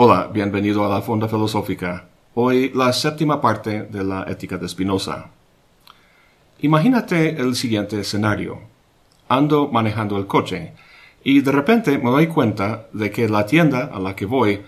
Hola, 0.00 0.30
bienvenido 0.32 0.86
a 0.86 0.88
la 0.88 1.02
Fonda 1.02 1.26
Filosófica. 1.26 2.04
Hoy 2.34 2.70
la 2.72 2.92
séptima 2.92 3.40
parte 3.40 3.82
de 3.82 4.04
la 4.04 4.22
ética 4.28 4.56
de 4.56 4.68
Spinoza. 4.68 5.30
Imagínate 6.60 7.30
el 7.30 7.56
siguiente 7.56 7.98
escenario. 7.98 8.60
Ando 9.28 9.66
manejando 9.66 10.16
el 10.16 10.28
coche 10.28 10.72
y 11.24 11.40
de 11.40 11.50
repente 11.50 11.98
me 11.98 12.12
doy 12.12 12.28
cuenta 12.28 12.86
de 12.92 13.10
que 13.10 13.28
la 13.28 13.44
tienda 13.44 13.90
a 13.92 13.98
la 13.98 14.14
que 14.14 14.24
voy 14.24 14.60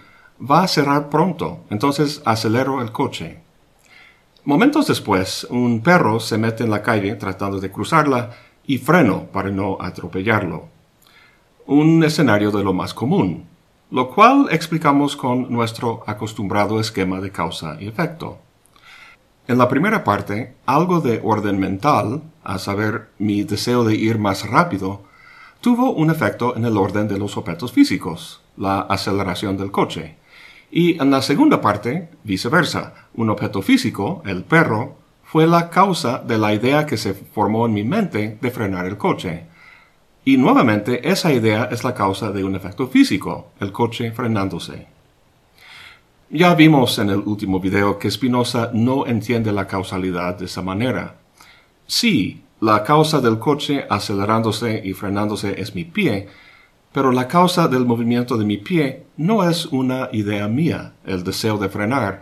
va 0.42 0.64
a 0.64 0.66
cerrar 0.66 1.08
pronto, 1.08 1.60
entonces 1.70 2.22
acelero 2.24 2.82
el 2.82 2.90
coche. 2.90 3.38
Momentos 4.42 4.88
después, 4.88 5.46
un 5.48 5.80
perro 5.80 6.18
se 6.18 6.38
mete 6.38 6.64
en 6.64 6.70
la 6.70 6.82
calle 6.82 7.14
tratando 7.14 7.60
de 7.60 7.70
cruzarla 7.70 8.30
y 8.66 8.78
freno 8.78 9.26
para 9.26 9.50
no 9.50 9.78
atropellarlo. 9.80 10.66
Un 11.66 12.02
escenario 12.02 12.50
de 12.50 12.64
lo 12.64 12.72
más 12.72 12.92
común 12.92 13.48
lo 13.90 14.10
cual 14.10 14.46
explicamos 14.50 15.16
con 15.16 15.50
nuestro 15.52 16.02
acostumbrado 16.06 16.78
esquema 16.80 17.20
de 17.20 17.30
causa 17.30 17.76
y 17.80 17.88
efecto. 17.88 18.38
En 19.48 19.58
la 19.58 19.68
primera 19.68 20.04
parte, 20.04 20.54
algo 20.64 21.00
de 21.00 21.20
orden 21.24 21.58
mental, 21.58 22.22
a 22.44 22.58
saber, 22.58 23.08
mi 23.18 23.42
deseo 23.42 23.82
de 23.82 23.96
ir 23.96 24.18
más 24.18 24.48
rápido, 24.48 25.02
tuvo 25.60 25.90
un 25.90 26.10
efecto 26.10 26.56
en 26.56 26.64
el 26.64 26.76
orden 26.76 27.08
de 27.08 27.18
los 27.18 27.36
objetos 27.36 27.72
físicos, 27.72 28.42
la 28.56 28.80
aceleración 28.82 29.56
del 29.56 29.72
coche. 29.72 30.16
Y 30.70 31.02
en 31.02 31.10
la 31.10 31.20
segunda 31.20 31.60
parte, 31.60 32.10
viceversa, 32.22 33.08
un 33.14 33.28
objeto 33.28 33.60
físico, 33.60 34.22
el 34.24 34.44
perro, 34.44 34.98
fue 35.24 35.48
la 35.48 35.68
causa 35.68 36.18
de 36.18 36.38
la 36.38 36.54
idea 36.54 36.86
que 36.86 36.96
se 36.96 37.14
formó 37.14 37.66
en 37.66 37.72
mi 37.72 37.82
mente 37.82 38.38
de 38.40 38.50
frenar 38.50 38.86
el 38.86 38.96
coche. 38.96 39.46
Y 40.24 40.36
nuevamente 40.36 41.08
esa 41.08 41.32
idea 41.32 41.68
es 41.70 41.82
la 41.82 41.94
causa 41.94 42.30
de 42.30 42.44
un 42.44 42.54
efecto 42.54 42.88
físico, 42.88 43.52
el 43.58 43.72
coche 43.72 44.12
frenándose. 44.12 44.86
Ya 46.28 46.54
vimos 46.54 46.98
en 46.98 47.10
el 47.10 47.18
último 47.18 47.58
video 47.58 47.98
que 47.98 48.10
Spinoza 48.10 48.70
no 48.72 49.06
entiende 49.06 49.50
la 49.50 49.66
causalidad 49.66 50.38
de 50.38 50.44
esa 50.44 50.62
manera. 50.62 51.16
Sí, 51.86 52.42
la 52.60 52.84
causa 52.84 53.20
del 53.20 53.38
coche 53.38 53.86
acelerándose 53.88 54.80
y 54.84 54.92
frenándose 54.92 55.60
es 55.60 55.74
mi 55.74 55.84
pie, 55.84 56.28
pero 56.92 57.10
la 57.10 57.26
causa 57.26 57.66
del 57.66 57.86
movimiento 57.86 58.36
de 58.36 58.44
mi 58.44 58.58
pie 58.58 59.06
no 59.16 59.48
es 59.48 59.66
una 59.66 60.08
idea 60.12 60.46
mía, 60.46 60.92
el 61.04 61.24
deseo 61.24 61.56
de 61.56 61.68
frenar, 61.68 62.20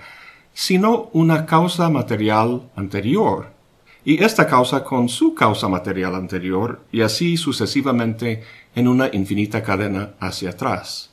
sino 0.54 1.10
una 1.12 1.44
causa 1.44 1.88
material 1.88 2.62
anterior, 2.76 3.57
y 4.04 4.22
esta 4.22 4.46
causa 4.46 4.84
con 4.84 5.08
su 5.08 5.34
causa 5.34 5.68
material 5.68 6.14
anterior, 6.14 6.80
y 6.92 7.02
así 7.02 7.36
sucesivamente 7.36 8.42
en 8.74 8.88
una 8.88 9.08
infinita 9.12 9.62
cadena 9.62 10.10
hacia 10.20 10.50
atrás. 10.50 11.10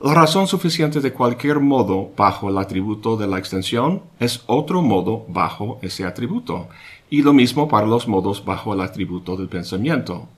La 0.00 0.12
razón 0.12 0.46
suficiente 0.46 1.00
de 1.00 1.12
cualquier 1.12 1.60
modo 1.60 2.10
bajo 2.16 2.50
el 2.50 2.58
atributo 2.58 3.16
de 3.16 3.26
la 3.26 3.38
extensión 3.38 4.02
es 4.18 4.42
otro 4.46 4.82
modo 4.82 5.24
bajo 5.28 5.78
ese 5.82 6.04
atributo, 6.04 6.68
y 7.10 7.22
lo 7.22 7.32
mismo 7.32 7.68
para 7.68 7.86
los 7.86 8.08
modos 8.08 8.44
bajo 8.44 8.74
el 8.74 8.80
atributo 8.80 9.36
del 9.36 9.48
pensamiento. 9.48 10.28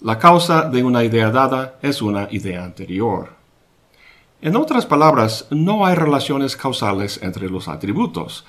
La 0.00 0.18
causa 0.18 0.68
de 0.68 0.82
una 0.82 1.04
idea 1.04 1.30
dada 1.30 1.78
es 1.80 2.02
una 2.02 2.28
idea 2.30 2.64
anterior. 2.64 3.30
En 4.42 4.56
otras 4.56 4.84
palabras, 4.84 5.46
no 5.50 5.86
hay 5.86 5.94
relaciones 5.94 6.56
causales 6.56 7.18
entre 7.22 7.48
los 7.48 7.68
atributos, 7.68 8.44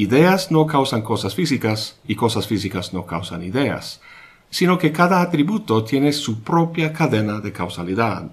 Ideas 0.00 0.50
no 0.50 0.66
causan 0.66 1.02
cosas 1.02 1.34
físicas 1.34 1.98
y 2.08 2.14
cosas 2.14 2.46
físicas 2.46 2.94
no 2.94 3.04
causan 3.04 3.42
ideas, 3.42 4.00
sino 4.48 4.78
que 4.78 4.92
cada 4.92 5.20
atributo 5.20 5.84
tiene 5.84 6.14
su 6.14 6.40
propia 6.40 6.90
cadena 6.94 7.40
de 7.40 7.52
causalidad. 7.52 8.30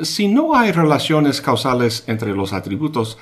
Si 0.00 0.26
no 0.28 0.56
hay 0.56 0.72
relaciones 0.72 1.42
causales 1.42 2.02
entre 2.06 2.34
los 2.34 2.54
atributos, 2.54 3.18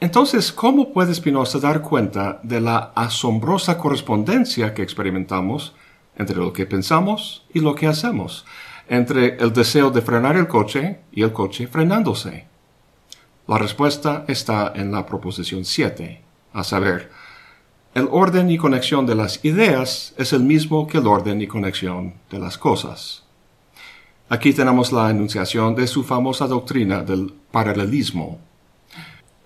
entonces, 0.00 0.50
¿cómo 0.50 0.94
puede 0.94 1.14
Spinoza 1.14 1.58
dar 1.58 1.82
cuenta 1.82 2.40
de 2.42 2.62
la 2.62 2.90
asombrosa 2.94 3.76
correspondencia 3.76 4.72
que 4.72 4.80
experimentamos 4.80 5.74
entre 6.16 6.36
lo 6.36 6.54
que 6.54 6.64
pensamos 6.64 7.44
y 7.52 7.60
lo 7.60 7.74
que 7.74 7.86
hacemos, 7.86 8.46
entre 8.88 9.36
el 9.36 9.52
deseo 9.52 9.90
de 9.90 10.00
frenar 10.00 10.38
el 10.38 10.48
coche 10.48 11.00
y 11.12 11.20
el 11.20 11.34
coche 11.34 11.66
frenándose? 11.66 12.46
La 13.46 13.58
respuesta 13.58 14.24
está 14.26 14.72
en 14.74 14.90
la 14.90 15.04
proposición 15.04 15.66
7, 15.66 16.29
a 16.52 16.64
saber, 16.64 17.10
el 17.94 18.06
orden 18.10 18.50
y 18.50 18.56
conexión 18.56 19.04
de 19.04 19.16
las 19.16 19.44
ideas 19.44 20.14
es 20.16 20.32
el 20.32 20.44
mismo 20.44 20.86
que 20.86 20.98
el 20.98 21.06
orden 21.08 21.42
y 21.42 21.48
conexión 21.48 22.14
de 22.30 22.38
las 22.38 22.56
cosas. 22.56 23.24
Aquí 24.28 24.52
tenemos 24.52 24.92
la 24.92 25.10
enunciación 25.10 25.74
de 25.74 25.88
su 25.88 26.04
famosa 26.04 26.46
doctrina 26.46 27.02
del 27.02 27.32
paralelismo. 27.50 28.38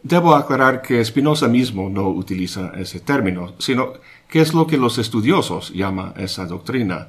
Debo 0.03 0.35
aclarar 0.35 0.83
que 0.83 1.03
Spinoza 1.03 1.49
mismo 1.49 1.89
no 1.89 2.11
utiliza 2.11 2.73
ese 2.77 3.01
término, 3.01 3.55
sino 3.57 3.95
que 4.29 4.43
es 4.43 4.53
lo 4.53 4.67
que 4.67 4.77
los 4.77 4.99
estudiosos 4.99 5.73
llaman 5.73 6.13
esa 6.19 6.45
doctrina. 6.45 7.09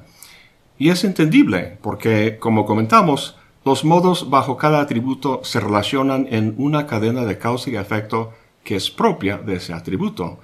Y 0.78 0.88
es 0.88 1.04
entendible 1.04 1.76
porque, 1.82 2.38
como 2.38 2.64
comentamos, 2.64 3.36
los 3.66 3.84
modos 3.84 4.30
bajo 4.30 4.56
cada 4.56 4.80
atributo 4.80 5.40
se 5.44 5.60
relacionan 5.60 6.28
en 6.30 6.54
una 6.56 6.86
cadena 6.86 7.26
de 7.26 7.36
causa 7.36 7.68
y 7.68 7.76
efecto 7.76 8.32
que 8.66 8.74
es 8.76 8.90
propia 8.90 9.38
de 9.38 9.54
ese 9.54 9.72
atributo, 9.72 10.40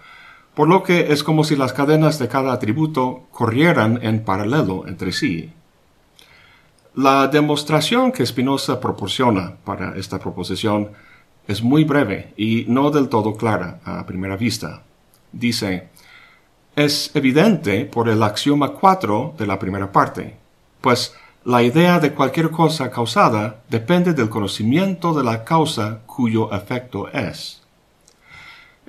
por 0.54 0.68
lo 0.68 0.82
que 0.84 1.12
es 1.12 1.24
como 1.24 1.42
si 1.42 1.56
las 1.56 1.72
cadenas 1.72 2.20
de 2.20 2.28
cada 2.28 2.52
atributo 2.52 3.24
corrieran 3.32 3.98
en 4.02 4.24
paralelo 4.24 4.86
entre 4.86 5.12
sí. 5.12 5.52
La 6.94 7.26
demostración 7.26 8.12
que 8.12 8.24
Spinoza 8.24 8.78
proporciona 8.78 9.56
para 9.64 9.96
esta 9.96 10.20
proposición 10.20 10.92
es 11.48 11.62
muy 11.62 11.82
breve 11.82 12.32
y 12.36 12.64
no 12.68 12.90
del 12.90 13.08
todo 13.08 13.34
clara 13.34 13.80
a 13.84 14.06
primera 14.06 14.36
vista. 14.36 14.84
Dice, 15.32 15.88
es 16.76 17.10
evidente 17.14 17.86
por 17.86 18.08
el 18.08 18.22
axioma 18.22 18.68
4 18.68 19.34
de 19.36 19.46
la 19.46 19.58
primera 19.58 19.90
parte, 19.90 20.36
pues 20.80 21.16
la 21.44 21.62
idea 21.62 21.98
de 21.98 22.12
cualquier 22.12 22.50
cosa 22.50 22.88
causada 22.90 23.62
depende 23.68 24.12
del 24.12 24.28
conocimiento 24.28 25.12
de 25.12 25.24
la 25.24 25.42
causa 25.42 26.02
cuyo 26.06 26.52
efecto 26.52 27.08
es. 27.08 27.61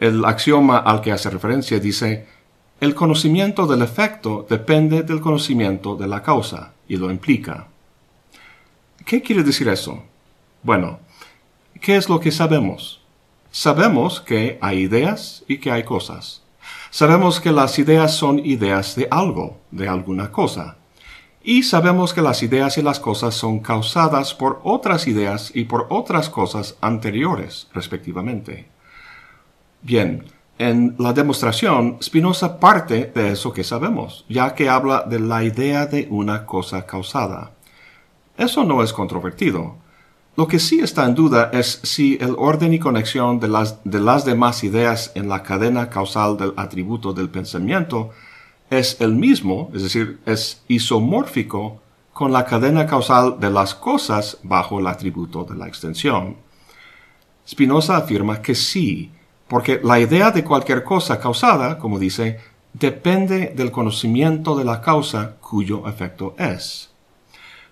El 0.03 0.25
axioma 0.25 0.79
al 0.79 0.99
que 0.99 1.13
hace 1.13 1.29
referencia 1.29 1.79
dice, 1.79 2.27
el 2.81 2.93
conocimiento 2.93 3.65
del 3.65 3.83
efecto 3.83 4.45
depende 4.49 5.01
del 5.01 5.21
conocimiento 5.21 5.95
de 5.95 6.09
la 6.09 6.21
causa, 6.21 6.73
y 6.89 6.97
lo 6.97 7.09
implica. 7.09 7.67
¿Qué 9.05 9.21
quiere 9.21 9.43
decir 9.43 9.69
eso? 9.69 10.03
Bueno, 10.61 10.99
¿qué 11.79 11.95
es 11.95 12.09
lo 12.09 12.19
que 12.19 12.33
sabemos? 12.33 12.99
Sabemos 13.49 14.19
que 14.19 14.57
hay 14.59 14.79
ideas 14.79 15.45
y 15.47 15.59
que 15.59 15.71
hay 15.71 15.83
cosas. 15.85 16.41
Sabemos 16.89 17.39
que 17.39 17.53
las 17.53 17.79
ideas 17.79 18.13
son 18.13 18.39
ideas 18.39 18.97
de 18.97 19.07
algo, 19.09 19.61
de 19.71 19.87
alguna 19.87 20.33
cosa. 20.33 20.75
Y 21.45 21.63
sabemos 21.63 22.13
que 22.13 22.21
las 22.21 22.43
ideas 22.43 22.77
y 22.77 22.81
las 22.81 22.99
cosas 22.99 23.35
son 23.35 23.61
causadas 23.61 24.33
por 24.33 24.59
otras 24.65 25.07
ideas 25.07 25.53
y 25.55 25.63
por 25.63 25.87
otras 25.89 26.29
cosas 26.29 26.75
anteriores, 26.81 27.69
respectivamente. 27.73 28.72
Bien, 29.83 30.23
en 30.57 30.95
la 30.97 31.11
demostración, 31.11 31.97
Spinoza 32.01 32.57
parte 32.57 33.11
de 33.13 33.33
eso 33.33 33.51
que 33.51 33.65
sabemos, 33.65 34.23
ya 34.29 34.55
que 34.55 34.69
habla 34.69 35.03
de 35.03 35.19
la 35.19 35.43
idea 35.43 35.85
de 35.87 36.07
una 36.09 36.45
cosa 36.45 36.85
causada. 36.85 37.51
Eso 38.37 38.63
no 38.63 38.81
es 38.81 38.93
controvertido. 38.93 39.75
Lo 40.37 40.47
que 40.47 40.59
sí 40.59 40.79
está 40.79 41.05
en 41.05 41.15
duda 41.15 41.49
es 41.51 41.81
si 41.83 42.17
el 42.21 42.35
orden 42.37 42.73
y 42.73 42.79
conexión 42.79 43.41
de 43.41 43.49
las, 43.49 43.83
de 43.83 43.99
las 43.99 44.23
demás 44.23 44.63
ideas 44.63 45.11
en 45.15 45.27
la 45.27 45.43
cadena 45.43 45.89
causal 45.89 46.37
del 46.37 46.53
atributo 46.55 47.11
del 47.11 47.29
pensamiento 47.29 48.11
es 48.69 49.01
el 49.01 49.13
mismo, 49.13 49.69
es 49.75 49.83
decir, 49.83 50.21
es 50.25 50.63
isomórfico 50.69 51.81
con 52.13 52.31
la 52.31 52.45
cadena 52.45 52.87
causal 52.87 53.37
de 53.39 53.49
las 53.49 53.75
cosas 53.75 54.37
bajo 54.43 54.79
el 54.79 54.87
atributo 54.87 55.43
de 55.43 55.55
la 55.55 55.67
extensión. 55.67 56.37
Spinoza 57.45 57.97
afirma 57.97 58.41
que 58.41 58.55
sí, 58.55 59.11
porque 59.53 59.79
la 59.83 59.99
idea 59.99 60.31
de 60.31 60.43
cualquier 60.43 60.83
cosa 60.83 61.19
causada, 61.19 61.77
como 61.77 61.99
dice, 61.99 62.39
depende 62.73 63.53
del 63.55 63.69
conocimiento 63.69 64.55
de 64.55 64.65
la 64.65 64.81
causa 64.81 65.35
cuyo 65.41 65.87
efecto 65.87 66.33
es. 66.39 66.89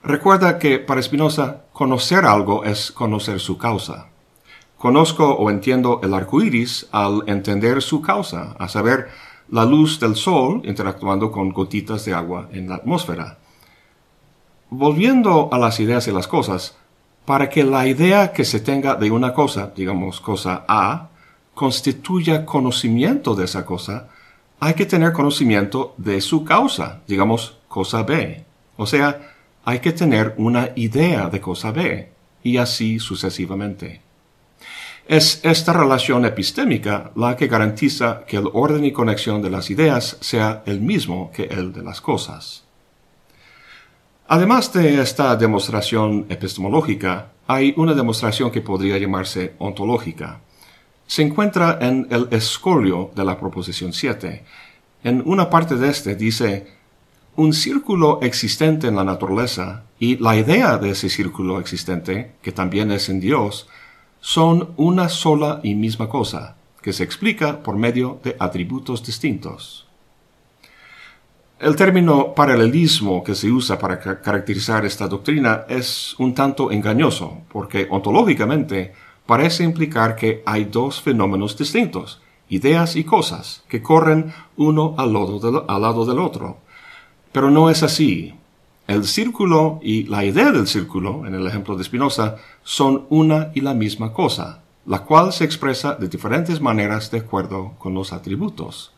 Recuerda 0.03 0.59
que 0.59 0.77
para 0.77 1.01
Spinoza 1.01 1.63
conocer 1.73 2.25
algo 2.25 2.65
es 2.65 2.91
conocer 2.91 3.39
su 3.39 3.57
causa. 3.57 4.09
Conozco 4.77 5.27
o 5.33 5.49
entiendo 5.49 5.99
el 6.03 6.13
arco 6.13 6.43
iris 6.43 6.87
al 6.91 7.23
entender 7.25 7.81
su 7.81 7.99
causa, 7.99 8.55
a 8.59 8.67
saber, 8.67 9.09
la 9.49 9.65
luz 9.65 9.99
del 9.99 10.15
sol 10.15 10.61
interactuando 10.63 11.31
con 11.31 11.49
gotitas 11.49 12.05
de 12.05 12.13
agua 12.13 12.47
en 12.51 12.69
la 12.69 12.75
atmósfera. 12.75 13.39
Volviendo 14.69 15.49
a 15.51 15.57
las 15.57 15.79
ideas 15.79 16.07
y 16.07 16.11
las 16.11 16.27
cosas, 16.27 16.77
para 17.25 17.49
que 17.49 17.63
la 17.63 17.87
idea 17.87 18.33
que 18.33 18.45
se 18.45 18.59
tenga 18.59 18.93
de 18.93 19.09
una 19.09 19.33
cosa, 19.33 19.73
digamos 19.75 20.21
cosa 20.21 20.63
A, 20.67 21.07
constituya 21.53 22.45
conocimiento 22.45 23.35
de 23.35 23.45
esa 23.45 23.65
cosa, 23.65 24.09
hay 24.59 24.73
que 24.73 24.85
tener 24.85 25.11
conocimiento 25.11 25.93
de 25.97 26.21
su 26.21 26.43
causa, 26.45 27.01
digamos 27.07 27.57
cosa 27.67 28.03
B. 28.03 28.45
O 28.77 28.85
sea, 28.85 29.33
hay 29.65 29.79
que 29.79 29.91
tener 29.91 30.35
una 30.37 30.69
idea 30.75 31.29
de 31.29 31.41
cosa 31.41 31.71
B. 31.71 32.11
y 32.43 32.57
así 32.57 32.97
sucesivamente. 32.97 34.01
Es 35.07 35.41
esta 35.43 35.73
relación 35.73 36.25
epistémica 36.25 37.11
la 37.15 37.35
que 37.35 37.47
garantiza 37.47 38.23
que 38.25 38.37
el 38.37 38.49
orden 38.53 38.85
y 38.85 38.91
conexión 38.91 39.41
de 39.41 39.49
las 39.49 39.69
ideas 39.69 40.17
sea 40.21 40.63
el 40.65 40.79
mismo 40.81 41.31
que 41.31 41.43
el 41.43 41.73
de 41.73 41.83
las 41.83 42.01
cosas. 42.01 42.63
Además 44.27 44.71
de 44.73 45.01
esta 45.01 45.35
demostración 45.35 46.25
epistemológica, 46.29 47.33
hay 47.47 47.73
una 47.75 47.93
demostración 47.93 48.49
que 48.49 48.61
podría 48.61 48.97
llamarse 48.97 49.53
ontológica. 49.59 50.39
Se 51.11 51.21
encuentra 51.21 51.77
en 51.81 52.07
el 52.09 52.29
escolio 52.31 53.11
de 53.13 53.25
la 53.25 53.37
proposición 53.37 53.91
7. 53.91 54.45
En 55.03 55.21
una 55.25 55.49
parte 55.49 55.75
de 55.75 55.89
este 55.89 56.15
dice, 56.15 56.67
un 57.35 57.51
círculo 57.51 58.21
existente 58.21 58.87
en 58.87 58.95
la 58.95 59.03
naturaleza 59.03 59.83
y 59.99 60.15
la 60.19 60.37
idea 60.37 60.77
de 60.77 60.91
ese 60.91 61.09
círculo 61.09 61.59
existente, 61.59 62.35
que 62.41 62.53
también 62.53 62.93
es 62.93 63.09
en 63.09 63.19
Dios, 63.19 63.67
son 64.21 64.69
una 64.77 65.09
sola 65.09 65.59
y 65.63 65.75
misma 65.75 66.07
cosa, 66.07 66.55
que 66.81 66.93
se 66.93 67.03
explica 67.03 67.61
por 67.61 67.75
medio 67.75 68.21
de 68.23 68.37
atributos 68.39 69.05
distintos. 69.05 69.89
El 71.59 71.75
término 71.75 72.33
paralelismo 72.33 73.21
que 73.21 73.35
se 73.35 73.51
usa 73.51 73.77
para 73.77 73.99
caracterizar 73.99 74.85
esta 74.85 75.09
doctrina 75.09 75.65
es 75.67 76.15
un 76.19 76.33
tanto 76.33 76.71
engañoso, 76.71 77.41
porque 77.49 77.85
ontológicamente 77.89 78.93
parece 79.25 79.63
implicar 79.63 80.15
que 80.15 80.43
hay 80.45 80.65
dos 80.65 81.01
fenómenos 81.01 81.57
distintos, 81.57 82.21
ideas 82.49 82.95
y 82.95 83.03
cosas, 83.03 83.63
que 83.67 83.81
corren 83.81 84.33
uno 84.57 84.95
al 84.97 85.13
lado, 85.13 85.65
al 85.67 85.81
lado 85.81 86.05
del 86.05 86.19
otro. 86.19 86.57
Pero 87.31 87.49
no 87.49 87.69
es 87.69 87.83
así. 87.83 88.35
El 88.87 89.05
círculo 89.05 89.79
y 89.81 90.03
la 90.03 90.25
idea 90.25 90.51
del 90.51 90.67
círculo, 90.67 91.25
en 91.25 91.33
el 91.33 91.47
ejemplo 91.47 91.77
de 91.77 91.83
Spinoza, 91.83 92.35
son 92.63 93.05
una 93.09 93.51
y 93.55 93.61
la 93.61 93.73
misma 93.73 94.11
cosa, 94.11 94.63
la 94.85 94.99
cual 94.99 95.31
se 95.31 95.45
expresa 95.45 95.95
de 95.95 96.09
diferentes 96.09 96.59
maneras 96.59 97.09
de 97.09 97.19
acuerdo 97.19 97.73
con 97.77 97.93
los 97.93 98.11
atributos. 98.11 98.91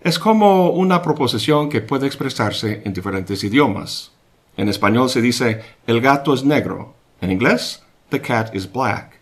Es 0.00 0.18
como 0.18 0.70
una 0.70 1.02
proposición 1.02 1.68
que 1.68 1.80
puede 1.80 2.06
expresarse 2.06 2.82
en 2.84 2.92
diferentes 2.92 3.42
idiomas. 3.42 4.12
En 4.56 4.68
español 4.68 5.08
se 5.08 5.20
dice 5.20 5.62
el 5.86 6.00
gato 6.00 6.32
es 6.32 6.44
negro. 6.44 6.94
En 7.20 7.30
inglés, 7.30 7.82
the 8.10 8.20
cat 8.20 8.54
is 8.54 8.70
black. 8.70 9.13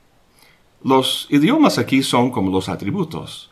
Los 0.85 1.27
idiomas 1.31 1.79
aquí 1.79 2.03
son 2.03 2.31
como 2.31 2.51
los 2.51 2.69
atributos. 2.69 3.51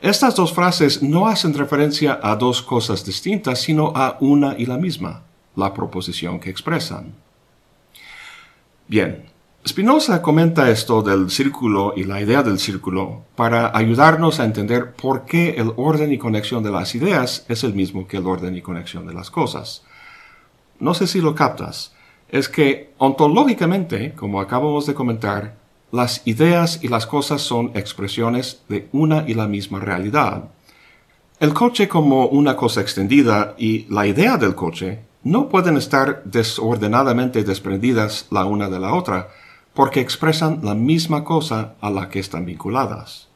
Estas 0.00 0.34
dos 0.34 0.52
frases 0.52 1.02
no 1.02 1.26
hacen 1.26 1.52
referencia 1.54 2.18
a 2.22 2.36
dos 2.36 2.62
cosas 2.62 3.04
distintas, 3.04 3.60
sino 3.60 3.92
a 3.94 4.16
una 4.20 4.56
y 4.56 4.66
la 4.66 4.78
misma 4.78 5.24
la 5.56 5.74
proposición 5.74 6.40
que 6.40 6.50
expresan. 6.50 7.14
Bien, 8.88 9.26
Spinoza 9.66 10.22
comenta 10.22 10.70
esto 10.70 11.02
del 11.02 11.30
círculo 11.30 11.92
y 11.94 12.04
la 12.04 12.20
idea 12.20 12.42
del 12.42 12.58
círculo 12.58 13.24
para 13.36 13.76
ayudarnos 13.76 14.40
a 14.40 14.44
entender 14.44 14.92
por 14.92 15.26
qué 15.26 15.50
el 15.58 15.72
orden 15.76 16.12
y 16.12 16.18
conexión 16.18 16.62
de 16.62 16.70
las 16.70 16.94
ideas 16.94 17.44
es 17.48 17.62
el 17.62 17.74
mismo 17.74 18.08
que 18.08 18.16
el 18.16 18.26
orden 18.26 18.56
y 18.56 18.62
conexión 18.62 19.06
de 19.06 19.12
las 19.12 19.30
cosas. 19.30 19.84
No 20.78 20.94
sé 20.94 21.06
si 21.06 21.20
lo 21.20 21.34
captas, 21.34 21.94
es 22.30 22.48
que 22.48 22.94
ontológicamente, 22.96 24.14
como 24.14 24.40
acabamos 24.40 24.86
de 24.86 24.94
comentar, 24.94 25.59
las 25.92 26.22
ideas 26.26 26.80
y 26.82 26.88
las 26.88 27.06
cosas 27.06 27.42
son 27.42 27.72
expresiones 27.74 28.62
de 28.68 28.88
una 28.92 29.24
y 29.26 29.34
la 29.34 29.48
misma 29.48 29.80
realidad. 29.80 30.50
El 31.40 31.54
coche 31.54 31.88
como 31.88 32.26
una 32.26 32.56
cosa 32.56 32.80
extendida 32.80 33.54
y 33.58 33.86
la 33.88 34.06
idea 34.06 34.36
del 34.36 34.54
coche 34.54 35.00
no 35.22 35.48
pueden 35.48 35.76
estar 35.76 36.22
desordenadamente 36.24 37.44
desprendidas 37.44 38.26
la 38.30 38.44
una 38.44 38.68
de 38.68 38.78
la 38.78 38.94
otra, 38.94 39.28
porque 39.74 40.00
expresan 40.00 40.60
la 40.62 40.74
misma 40.74 41.24
cosa 41.24 41.74
a 41.80 41.90
la 41.90 42.08
que 42.08 42.20
están 42.20 42.44
vinculadas. 42.44 43.28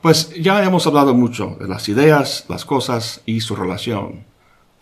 Pues 0.00 0.34
ya 0.40 0.64
hemos 0.64 0.86
hablado 0.86 1.14
mucho 1.14 1.56
de 1.60 1.68
las 1.68 1.88
ideas, 1.88 2.44
las 2.48 2.64
cosas 2.64 3.22
y 3.24 3.40
su 3.40 3.54
relación, 3.54 4.24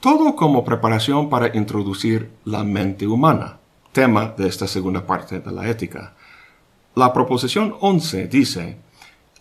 todo 0.00 0.34
como 0.34 0.64
preparación 0.64 1.28
para 1.28 1.54
introducir 1.54 2.30
la 2.46 2.64
mente 2.64 3.06
humana, 3.06 3.59
tema 3.92 4.34
de 4.36 4.48
esta 4.48 4.66
segunda 4.66 5.06
parte 5.06 5.40
de 5.40 5.50
la 5.50 5.68
ética. 5.68 6.14
La 6.94 7.12
proposición 7.12 7.74
11 7.80 8.28
dice, 8.28 8.76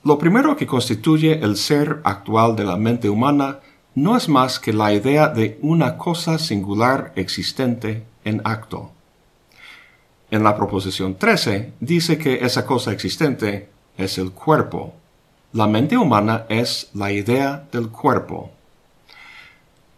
lo 0.04 0.18
primero 0.18 0.56
que 0.56 0.68
constituye 0.68 1.40
el 1.44 1.58
ser 1.58 2.02
actual 2.04 2.56
de 2.56 2.64
la 2.64 2.78
mente 2.78 3.10
humana 3.10 3.60
no 3.96 4.16
es 4.16 4.30
más 4.30 4.60
que 4.60 4.72
la 4.72 4.94
idea 4.94 5.28
de 5.28 5.60
una 5.62 5.98
cosa 5.98 6.38
singular 6.40 7.12
existente 7.16 8.06
en 8.24 8.42
acto. 8.46 8.92
En 10.32 10.44
la 10.44 10.56
proposición 10.56 11.16
13 11.16 11.74
dice 11.80 12.18
que 12.18 12.46
esa 12.46 12.66
cosa 12.66 12.92
existente 12.92 13.70
es 13.98 14.18
el 14.18 14.32
cuerpo. 14.32 14.94
La 15.54 15.68
mente 15.68 15.98
humana 15.98 16.46
es 16.50 16.92
la 16.94 17.12
idea 17.12 17.68
del 17.72 17.90
cuerpo. 17.90 18.52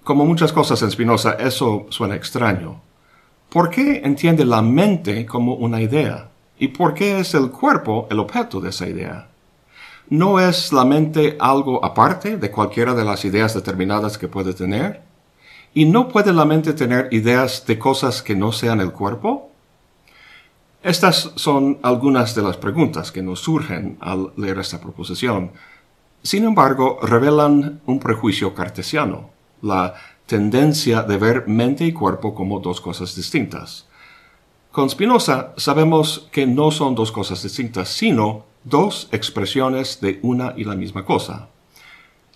Como 0.04 0.25
muchas 0.25 0.54
cosas 0.54 0.81
en 0.81 0.92
Spinoza, 0.92 1.33
eso 1.33 1.86
suena 1.89 2.15
extraño. 2.15 2.81
¿Por 3.51 3.69
qué 3.69 4.00
entiende 4.06 4.45
la 4.45 4.62
mente 4.62 5.25
como 5.25 5.56
una 5.56 5.81
idea? 5.81 6.30
¿Y 6.57 6.69
por 6.69 6.94
qué 6.94 7.19
es 7.19 7.33
el 7.33 7.51
cuerpo 7.51 8.07
el 8.09 8.19
objeto 8.19 8.62
de 8.62 8.69
esa 8.69 8.88
idea? 8.88 9.27
¿No 10.07 10.39
es 10.39 10.71
la 10.71 10.86
mente 10.86 11.36
algo 11.38 11.83
aparte 11.83 12.38
de 12.38 12.50
cualquiera 12.50 12.94
de 12.94 13.03
las 13.03 13.25
ideas 13.25 13.53
determinadas 13.53 14.18
que 14.18 14.30
puede 14.30 14.53
tener? 14.53 15.01
¿Y 15.74 15.83
no 15.83 16.07
puede 16.07 16.31
la 16.31 16.45
mente 16.45 16.71
tener 16.71 17.09
ideas 17.12 17.65
de 17.68 17.77
cosas 17.77 18.21
que 18.21 18.38
no 18.38 18.53
sean 18.53 18.80
el 18.80 18.94
cuerpo? 18.94 19.51
Estas 20.81 21.33
son 21.36 21.77
algunas 21.81 22.33
de 22.33 22.44
las 22.44 22.56
preguntas 22.56 23.12
que 23.12 23.21
nos 23.21 23.42
surgen 23.42 23.97
al 24.00 24.31
leer 24.38 24.59
esta 24.59 24.80
proposición. 24.80 25.51
Sin 26.24 26.45
embargo, 26.45 27.00
revelan 27.01 27.81
un 27.86 28.00
prejuicio 28.00 28.56
cartesiano, 28.56 29.30
la 29.62 29.95
tendencia 30.31 31.04
de 31.04 31.18
ver 31.18 31.50
mente 31.50 31.83
y 31.83 31.92
cuerpo 31.92 32.33
como 32.33 32.62
dos 32.62 32.80
cosas 32.80 33.13
distintas. 33.18 33.86
Con 34.72 34.89
Spinoza 34.89 35.54
sabemos 35.57 36.30
que 36.31 36.48
no 36.48 36.72
son 36.72 36.95
dos 36.95 37.12
cosas 37.12 37.44
distintas, 37.44 37.89
sino 37.89 38.45
dos 38.63 39.10
expresiones 39.12 40.00
de 40.00 40.19
una 40.22 40.54
y 40.56 40.63
la 40.63 40.75
misma 40.75 41.04
cosa. 41.04 41.50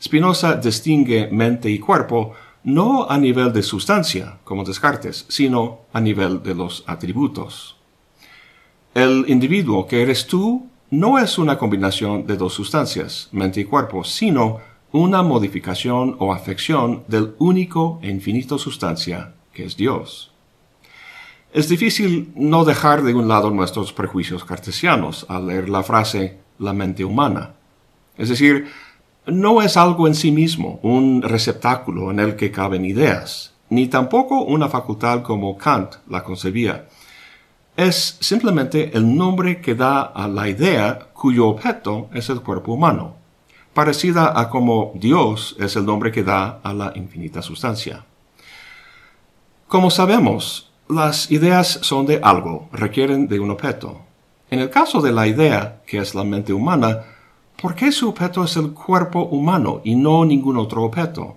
Spinoza 0.03 0.55
distingue 0.55 1.29
mente 1.31 1.69
y 1.69 1.79
cuerpo 1.79 2.33
no 2.65 3.09
a 3.09 3.17
nivel 3.17 3.53
de 3.53 3.63
sustancia, 3.63 4.39
como 4.43 4.65
Descartes, 4.65 5.25
sino 5.29 5.85
a 5.93 6.01
nivel 6.01 6.43
de 6.43 6.53
los 6.53 6.83
atributos. 6.87 7.77
El 8.93 9.23
individuo 9.29 9.87
que 9.87 10.01
eres 10.01 10.27
tú 10.27 10.67
no 10.89 11.17
es 11.17 11.37
una 11.37 11.57
combinación 11.57 12.27
de 12.27 12.35
dos 12.35 12.51
sustancias, 12.55 13.29
mente 13.31 13.61
y 13.61 13.63
cuerpo, 13.63 14.03
sino 14.03 14.59
una 14.95 15.23
modificación 15.23 16.15
o 16.19 16.31
afección 16.31 17.03
del 17.09 17.35
único 17.37 17.99
e 18.01 18.09
infinito 18.09 18.57
sustancia 18.57 19.33
que 19.51 19.65
es 19.65 19.75
Dios. 19.75 20.31
Es 21.51 21.67
difícil 21.67 22.31
no 22.33 22.63
dejar 22.63 23.03
de 23.03 23.13
un 23.13 23.27
lado 23.27 23.51
nuestros 23.51 23.91
prejuicios 23.91 24.45
cartesianos 24.45 25.25
al 25.27 25.47
leer 25.47 25.67
la 25.67 25.83
frase 25.83 26.37
la 26.59 26.71
mente 26.71 27.03
humana. 27.03 27.55
Es 28.17 28.29
decir, 28.29 28.67
no 29.25 29.61
es 29.61 29.75
algo 29.75 30.07
en 30.07 30.15
sí 30.15 30.31
mismo, 30.31 30.79
un 30.81 31.21
receptáculo 31.21 32.09
en 32.09 32.21
el 32.21 32.37
que 32.37 32.51
caben 32.51 32.85
ideas, 32.85 33.53
ni 33.69 33.87
tampoco 33.87 34.43
una 34.43 34.69
facultad 34.69 35.23
como 35.23 35.57
Kant 35.57 35.95
la 36.07 36.23
concebía. 36.23 36.87
Es 37.75 38.17
simplemente 38.21 38.95
el 38.95 39.13
nombre 39.13 39.59
que 39.59 39.75
da 39.75 40.03
a 40.03 40.29
la 40.29 40.47
idea 40.47 41.09
cuyo 41.11 41.47
objeto 41.47 42.09
es 42.13 42.29
el 42.29 42.39
cuerpo 42.39 42.71
humano, 42.71 43.24
parecida 43.75 44.39
a 44.39 44.49
como 44.49 44.93
Dios 44.95 45.57
es 45.59 45.75
el 45.75 45.85
nombre 45.85 46.09
que 46.09 46.23
da 46.23 46.61
a 46.63 46.73
la 46.73 46.93
infinita 46.95 47.41
sustancia. 47.41 48.05
Como 49.67 49.91
sabemos, 49.91 50.71
las 50.87 51.29
ideas 51.29 51.79
son 51.81 52.05
de 52.05 52.21
algo, 52.23 52.69
requieren 52.71 53.27
de 53.27 53.41
un 53.41 53.51
objeto. 53.51 53.99
En 54.49 54.59
el 54.59 54.69
caso 54.69 55.01
de 55.01 55.11
la 55.11 55.27
idea, 55.27 55.81
que 55.85 55.97
es 55.97 56.15
la 56.15 56.23
mente 56.23 56.53
humana, 56.53 57.03
¿por 57.61 57.75
qué 57.75 57.91
su 57.91 58.07
objeto 58.07 58.45
es 58.45 58.55
el 58.55 58.71
cuerpo 58.71 59.23
humano 59.23 59.81
y 59.83 59.95
no 59.95 60.23
ningún 60.23 60.55
otro 60.55 60.83
objeto? 60.83 61.35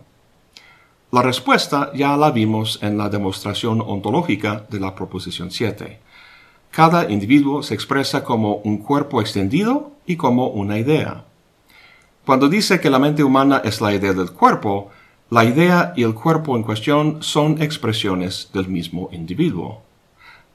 La 1.11 1.23
respuesta 1.23 1.91
ya 1.93 2.17
la 2.17 2.31
vimos 2.31 2.79
en 2.83 2.99
la 2.99 3.09
demostración 3.09 3.81
ontológica 3.85 4.65
de 4.71 4.79
la 4.79 4.95
proposición 4.95 5.51
7. 5.51 5.99
Cada 6.71 7.11
individuo 7.11 7.65
se 7.65 7.75
expresa 7.75 8.23
como 8.23 8.59
un 8.59 8.79
cuerpo 8.79 9.21
extendido 9.21 9.91
y 10.07 10.15
como 10.15 10.49
una 10.49 10.79
idea. 10.79 11.25
Cuando 12.29 12.51
dice 12.51 12.79
que 12.79 12.91
la 12.91 12.99
mente 12.99 13.25
humana 13.25 13.63
es 13.65 13.81
la 13.81 13.95
idea 13.95 14.13
del 14.13 14.33
cuerpo, 14.33 14.91
la 15.31 15.47
idea 15.47 15.95
y 15.97 16.03
el 16.03 16.13
cuerpo 16.13 16.57
en 16.57 16.63
cuestión 16.63 17.23
son 17.23 17.63
expresiones 17.63 18.51
del 18.53 18.69
mismo 18.69 19.09
individuo. 19.13 19.81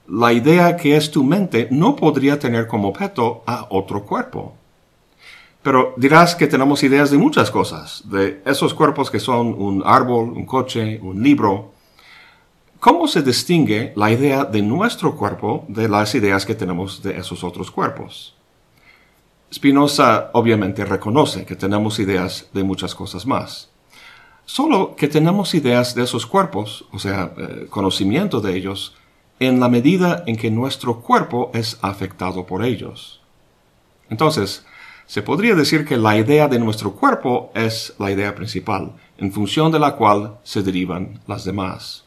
La 0.07 0.31
idea 0.33 0.77
que 0.77 0.95
es 0.95 1.09
tu 1.09 1.23
mente 1.23 1.67
no 1.71 1.95
podría 1.95 2.37
tener 2.37 2.67
como 2.67 2.89
objeto 2.89 3.41
a 3.47 3.65
otro 3.71 4.03
cuerpo. 4.05 4.53
Pero 5.63 5.95
dirás 5.97 6.35
que 6.35 6.45
tenemos 6.45 6.83
ideas 6.83 7.09
de 7.09 7.17
muchas 7.17 7.49
cosas, 7.49 8.03
de 8.07 8.43
esos 8.45 8.75
cuerpos 8.75 9.09
que 9.09 9.19
son 9.19 9.47
un 9.59 9.81
árbol, 9.83 10.29
un 10.29 10.45
coche, 10.45 10.99
un 11.01 11.23
libro. 11.23 11.71
¿Cómo 12.79 13.07
se 13.07 13.23
distingue 13.23 13.93
la 13.95 14.11
idea 14.11 14.45
de 14.45 14.61
nuestro 14.61 15.15
cuerpo 15.15 15.65
de 15.67 15.89
las 15.89 16.13
ideas 16.13 16.45
que 16.45 16.53
tenemos 16.53 17.01
de 17.01 17.17
esos 17.17 17.43
otros 17.43 17.71
cuerpos? 17.71 18.35
Spinoza 19.53 20.31
obviamente 20.33 20.83
reconoce 20.83 21.45
que 21.45 21.55
tenemos 21.55 21.99
ideas 21.99 22.47
de 22.53 22.63
muchas 22.63 22.95
cosas 22.95 23.27
más. 23.27 23.69
Solo 24.45 24.95
que 24.95 25.07
tenemos 25.07 25.53
ideas 25.53 25.93
de 25.93 26.03
esos 26.03 26.25
cuerpos, 26.25 26.85
o 26.91 26.97
sea, 26.97 27.33
eh, 27.37 27.67
conocimiento 27.69 28.41
de 28.41 28.55
ellos, 28.55 28.95
en 29.39 29.59
la 29.59 29.69
medida 29.69 30.23
en 30.25 30.37
que 30.37 30.49
nuestro 30.49 31.01
cuerpo 31.01 31.51
es 31.53 31.77
afectado 31.81 32.45
por 32.45 32.65
ellos. 32.65 33.21
Entonces, 34.09 34.65
se 35.05 35.21
podría 35.21 35.53
decir 35.53 35.85
que 35.85 35.97
la 35.97 36.17
idea 36.17 36.47
de 36.47 36.59
nuestro 36.59 36.93
cuerpo 36.93 37.51
es 37.53 37.93
la 37.99 38.09
idea 38.09 38.33
principal, 38.33 38.93
en 39.17 39.31
función 39.31 39.71
de 39.71 39.79
la 39.79 39.95
cual 39.95 40.39
se 40.43 40.63
derivan 40.63 41.19
las 41.27 41.45
demás. 41.45 42.05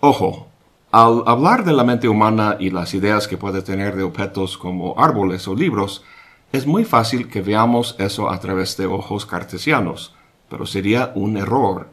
Ojo, 0.00 0.49
al 0.92 1.22
hablar 1.26 1.64
de 1.64 1.72
la 1.72 1.84
mente 1.84 2.08
humana 2.08 2.56
y 2.58 2.70
las 2.70 2.94
ideas 2.94 3.28
que 3.28 3.36
puede 3.36 3.62
tener 3.62 3.94
de 3.94 4.02
objetos 4.02 4.58
como 4.58 4.94
árboles 4.98 5.46
o 5.46 5.54
libros, 5.54 6.04
es 6.52 6.66
muy 6.66 6.84
fácil 6.84 7.28
que 7.28 7.42
veamos 7.42 7.94
eso 7.98 8.28
a 8.28 8.40
través 8.40 8.76
de 8.76 8.86
ojos 8.86 9.24
cartesianos, 9.24 10.14
pero 10.48 10.66
sería 10.66 11.12
un 11.14 11.36
error. 11.36 11.88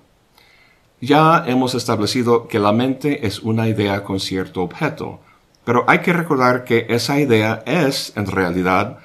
Ya 0.99 1.43
hemos 1.45 1.75
establecido 1.75 2.47
que 2.47 2.57
la 2.57 2.71
mente 2.71 3.27
es 3.27 3.39
una 3.39 3.67
idea 3.67 4.03
con 4.03 4.19
cierto 4.19 4.63
objeto, 4.63 5.19
pero 5.63 5.85
hay 5.87 5.99
que 5.99 6.13
recordar 6.13 6.63
que 6.63 6.87
esa 6.89 7.19
idea 7.19 7.61
es, 7.67 8.13
en 8.15 8.25
realidad, 8.25 8.97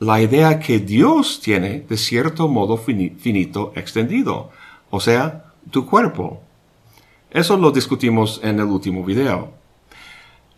la 0.00 0.20
idea 0.20 0.58
que 0.58 0.80
Dios 0.80 1.40
tiene 1.40 1.84
de 1.88 1.96
cierto 1.96 2.48
modo 2.48 2.76
finito 2.76 3.72
extendido, 3.76 4.50
o 4.90 4.98
sea, 4.98 5.52
tu 5.70 5.86
cuerpo. 5.86 6.42
Eso 7.36 7.58
lo 7.58 7.70
discutimos 7.70 8.40
en 8.42 8.60
el 8.60 8.64
último 8.64 9.04
video. 9.04 9.52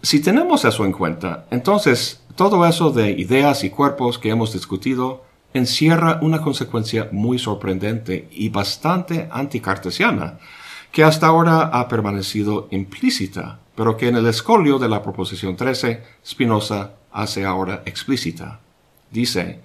Si 0.00 0.20
tenemos 0.20 0.64
eso 0.64 0.84
en 0.84 0.92
cuenta, 0.92 1.48
entonces 1.50 2.22
todo 2.36 2.64
eso 2.64 2.92
de 2.92 3.10
ideas 3.10 3.64
y 3.64 3.70
cuerpos 3.70 4.16
que 4.16 4.30
hemos 4.30 4.52
discutido 4.52 5.24
encierra 5.52 6.20
una 6.22 6.40
consecuencia 6.40 7.08
muy 7.10 7.40
sorprendente 7.40 8.28
y 8.30 8.50
bastante 8.50 9.28
anticartesiana, 9.28 10.38
que 10.92 11.02
hasta 11.02 11.26
ahora 11.26 11.62
ha 11.62 11.88
permanecido 11.88 12.68
implícita, 12.70 13.58
pero 13.74 13.96
que 13.96 14.06
en 14.06 14.14
el 14.14 14.28
escolio 14.28 14.78
de 14.78 14.88
la 14.88 15.02
proposición 15.02 15.56
13 15.56 16.04
Spinoza 16.24 16.92
hace 17.10 17.44
ahora 17.44 17.82
explícita. 17.86 18.60
Dice, 19.10 19.62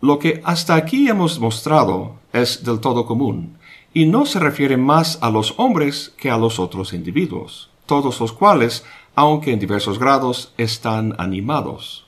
lo 0.00 0.18
que 0.18 0.40
hasta 0.42 0.74
aquí 0.74 1.10
hemos 1.10 1.38
mostrado 1.38 2.16
es 2.32 2.64
del 2.64 2.80
todo 2.80 3.04
común, 3.04 3.58
y 3.94 4.06
no 4.06 4.26
se 4.26 4.38
refiere 4.38 4.76
más 4.76 5.18
a 5.20 5.30
los 5.30 5.54
hombres 5.58 6.12
que 6.16 6.30
a 6.30 6.38
los 6.38 6.58
otros 6.58 6.92
individuos, 6.92 7.70
todos 7.86 8.20
los 8.20 8.32
cuales, 8.32 8.84
aunque 9.14 9.52
en 9.52 9.58
diversos 9.58 9.98
grados, 9.98 10.52
están 10.56 11.14
animados. 11.18 12.06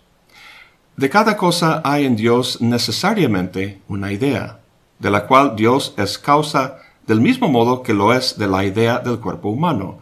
De 0.96 1.10
cada 1.10 1.36
cosa 1.36 1.82
hay 1.84 2.04
en 2.04 2.16
Dios 2.16 2.60
necesariamente 2.60 3.80
una 3.88 4.12
idea, 4.12 4.60
de 4.98 5.10
la 5.10 5.26
cual 5.26 5.56
Dios 5.56 5.94
es 5.96 6.18
causa 6.18 6.78
del 7.06 7.20
mismo 7.20 7.48
modo 7.48 7.82
que 7.82 7.92
lo 7.92 8.12
es 8.14 8.38
de 8.38 8.46
la 8.46 8.64
idea 8.64 9.00
del 9.00 9.18
cuerpo 9.18 9.48
humano, 9.48 9.98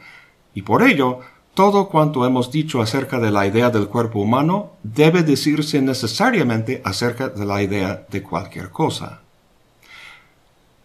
y 0.54 0.62
por 0.62 0.82
ello 0.82 1.20
todo 1.54 1.88
cuanto 1.88 2.24
hemos 2.24 2.50
dicho 2.50 2.80
acerca 2.80 3.18
de 3.18 3.30
la 3.30 3.46
idea 3.46 3.68
del 3.68 3.88
cuerpo 3.88 4.20
humano 4.20 4.72
debe 4.82 5.22
decirse 5.22 5.82
necesariamente 5.82 6.80
acerca 6.84 7.28
de 7.28 7.44
la 7.44 7.62
idea 7.62 8.06
de 8.08 8.22
cualquier 8.22 8.70
cosa. 8.70 9.20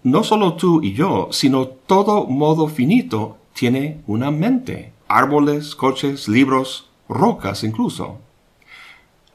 No 0.08 0.24
solo 0.24 0.54
tú 0.54 0.82
y 0.82 0.94
yo, 0.94 1.28
sino 1.32 1.68
todo 1.68 2.28
modo 2.28 2.70
finito 2.70 3.40
tiene 3.54 4.00
una 4.08 4.32
mente, 4.32 4.94
árboles, 5.10 5.76
coches, 5.76 6.30
libros, 6.30 6.88
rocas 7.10 7.66
incluso. 7.66 8.18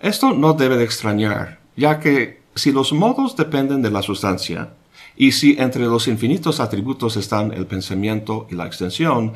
Esto 0.00 0.33
no 0.33 0.55
debe 0.55 0.79
de 0.79 0.85
extrañar, 0.85 1.61
ya 1.76 2.00
que 2.00 2.41
si 2.55 2.73
los 2.73 2.95
modos 2.95 3.37
dependen 3.37 3.83
de 3.83 3.91
la 3.91 4.00
sustancia, 4.00 4.73
y 5.14 5.33
si 5.33 5.57
entre 5.59 5.85
los 5.85 6.09
infinitos 6.09 6.59
atributos 6.59 7.19
están 7.19 7.52
el 7.52 7.67
pensamiento 7.67 8.47
y 8.50 8.55
la 8.55 8.64
extensión, 8.64 9.35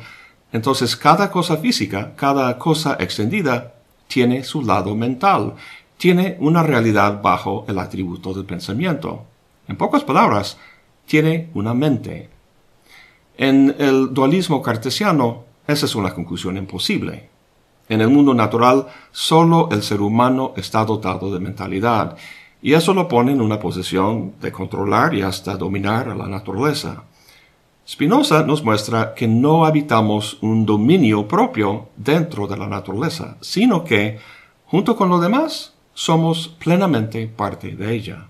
entonces 0.51 0.95
cada 0.95 1.29
cosa 1.29 1.57
física, 1.57 2.15
cada 2.15 2.57
cosa 2.57 2.97
extendida, 2.99 3.75
tiene 4.07 4.43
su 4.43 4.63
lado 4.63 4.95
mental, 4.95 5.53
tiene 5.97 6.35
una 6.39 6.63
realidad 6.63 7.21
bajo 7.21 7.63
el 7.67 7.77
atributo 7.77 8.33
del 8.33 8.45
pensamiento. 8.45 9.23
En 9.67 9.75
pocas 9.75 10.03
palabras, 10.03 10.57
tiene 11.07 11.49
una 11.55 11.73
mente. 11.73 12.29
En 13.37 13.75
el 13.79 14.13
dualismo 14.13 14.61
cartesiano, 14.61 15.45
esa 15.65 15.85
es 15.85 15.95
una 15.95 16.13
conclusión 16.13 16.57
imposible. 16.57 17.29
En 17.89 18.01
el 18.01 18.09
mundo 18.09 18.33
natural, 18.33 18.87
solo 19.11 19.69
el 19.71 19.81
ser 19.81 20.01
humano 20.01 20.53
está 20.57 20.83
dotado 20.83 21.33
de 21.33 21.39
mentalidad, 21.39 22.17
y 22.61 22.73
eso 22.73 22.93
lo 22.93 23.07
pone 23.07 23.31
en 23.31 23.41
una 23.41 23.59
posición 23.59 24.33
de 24.41 24.51
controlar 24.51 25.13
y 25.13 25.21
hasta 25.21 25.55
dominar 25.55 26.09
a 26.09 26.15
la 26.15 26.27
naturaleza. 26.27 27.03
Spinoza 27.87 28.43
nos 28.43 28.63
muestra 28.63 29.13
que 29.13 29.27
no 29.27 29.65
habitamos 29.65 30.37
un 30.41 30.65
dominio 30.65 31.27
propio 31.27 31.87
dentro 31.95 32.47
de 32.47 32.57
la 32.57 32.67
naturaleza, 32.67 33.37
sino 33.39 33.85
que, 33.85 34.19
junto 34.65 34.97
con 34.97 35.07
lo 35.07 35.19
demás, 35.19 35.73
somos 35.93 36.49
plenamente 36.49 37.27
parte 37.27 37.75
de 37.75 37.93
ella. 37.93 38.27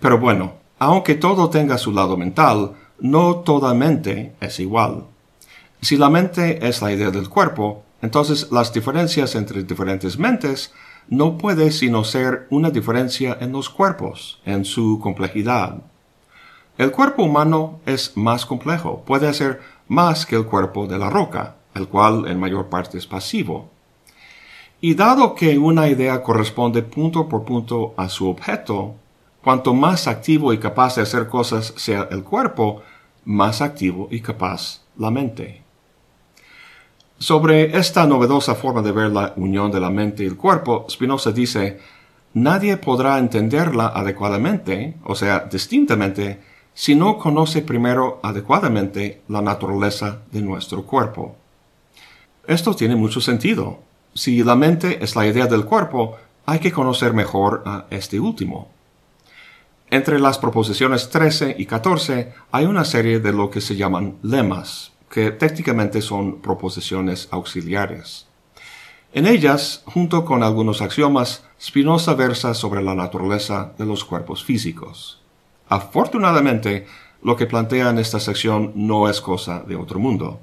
Pero 0.00 0.18
bueno, 0.18 0.54
aunque 0.78 1.14
todo 1.14 1.50
tenga 1.50 1.78
su 1.78 1.92
lado 1.92 2.16
mental, 2.16 2.72
no 3.00 3.36
toda 3.36 3.74
mente 3.74 4.34
es 4.40 4.60
igual. 4.60 5.04
Si 5.80 5.96
la 5.96 6.10
mente 6.10 6.66
es 6.66 6.82
la 6.82 6.92
idea 6.92 7.10
del 7.10 7.28
cuerpo, 7.28 7.84
entonces 8.02 8.50
las 8.50 8.72
diferencias 8.72 9.34
entre 9.34 9.62
diferentes 9.62 10.18
mentes 10.18 10.72
no 11.08 11.38
puede 11.38 11.70
sino 11.70 12.04
ser 12.04 12.46
una 12.50 12.70
diferencia 12.70 13.36
en 13.40 13.52
los 13.52 13.70
cuerpos, 13.70 14.40
en 14.44 14.64
su 14.64 15.00
complejidad. 15.00 15.82
El 16.76 16.92
cuerpo 16.92 17.24
humano 17.24 17.80
es 17.86 18.16
más 18.16 18.46
complejo, 18.46 19.02
puede 19.04 19.26
hacer 19.26 19.60
más 19.88 20.26
que 20.26 20.36
el 20.36 20.44
cuerpo 20.44 20.86
de 20.86 20.98
la 20.98 21.10
roca, 21.10 21.56
el 21.74 21.88
cual 21.88 22.28
en 22.28 22.38
mayor 22.38 22.68
parte 22.68 22.98
es 22.98 23.06
pasivo. 23.06 23.70
Y 24.80 24.94
dado 24.94 25.34
que 25.34 25.58
una 25.58 25.88
idea 25.88 26.22
corresponde 26.22 26.82
punto 26.82 27.28
por 27.28 27.44
punto 27.44 27.94
a 27.96 28.08
su 28.08 28.28
objeto, 28.28 28.94
cuanto 29.48 29.72
más 29.72 30.06
activo 30.08 30.52
y 30.52 30.58
capaz 30.58 30.96
de 30.96 31.00
hacer 31.00 31.26
cosas 31.26 31.72
sea 31.74 32.06
el 32.10 32.22
cuerpo, 32.22 32.82
más 33.24 33.62
activo 33.62 34.06
y 34.10 34.20
capaz 34.20 34.82
la 34.98 35.10
mente. 35.10 35.62
Sobre 37.18 37.78
esta 37.78 38.06
novedosa 38.06 38.54
forma 38.54 38.82
de 38.82 38.92
ver 38.92 39.10
la 39.10 39.32
unión 39.36 39.70
de 39.70 39.80
la 39.80 39.88
mente 39.88 40.22
y 40.22 40.26
el 40.26 40.36
cuerpo, 40.36 40.84
Spinoza 40.90 41.32
dice, 41.32 41.78
nadie 42.34 42.76
podrá 42.76 43.16
entenderla 43.16 43.86
adecuadamente, 43.86 44.96
o 45.02 45.14
sea, 45.14 45.48
distintamente, 45.50 46.42
si 46.74 46.94
no 46.94 47.16
conoce 47.16 47.62
primero 47.62 48.20
adecuadamente 48.22 49.22
la 49.28 49.40
naturaleza 49.40 50.18
de 50.30 50.42
nuestro 50.42 50.84
cuerpo. 50.84 51.36
Esto 52.46 52.74
tiene 52.74 52.96
mucho 52.96 53.22
sentido. 53.22 53.78
Si 54.12 54.44
la 54.44 54.56
mente 54.56 55.02
es 55.02 55.16
la 55.16 55.26
idea 55.26 55.46
del 55.46 55.64
cuerpo, 55.64 56.18
hay 56.44 56.58
que 56.58 56.70
conocer 56.70 57.14
mejor 57.14 57.62
a 57.64 57.86
este 57.88 58.20
último. 58.20 58.76
Entre 59.90 60.18
las 60.18 60.38
proposiciones 60.38 61.08
13 61.08 61.56
y 61.58 61.64
14 61.64 62.34
hay 62.52 62.66
una 62.66 62.84
serie 62.84 63.20
de 63.20 63.32
lo 63.32 63.48
que 63.48 63.62
se 63.62 63.74
llaman 63.74 64.18
lemas, 64.22 64.92
que 65.10 65.30
técnicamente 65.30 66.02
son 66.02 66.42
proposiciones 66.42 67.28
auxiliares. 67.30 68.26
En 69.14 69.26
ellas, 69.26 69.82
junto 69.86 70.26
con 70.26 70.42
algunos 70.42 70.82
axiomas, 70.82 71.44
Spinoza 71.60 72.14
versa 72.14 72.52
sobre 72.52 72.82
la 72.82 72.94
naturaleza 72.94 73.72
de 73.78 73.86
los 73.86 74.04
cuerpos 74.04 74.44
físicos. 74.44 75.22
Afortunadamente, 75.68 76.86
lo 77.22 77.34
que 77.34 77.46
plantea 77.46 77.88
en 77.88 77.98
esta 77.98 78.20
sección 78.20 78.72
no 78.74 79.08
es 79.08 79.20
cosa 79.20 79.64
de 79.66 79.74
otro 79.74 79.98
mundo. 79.98 80.40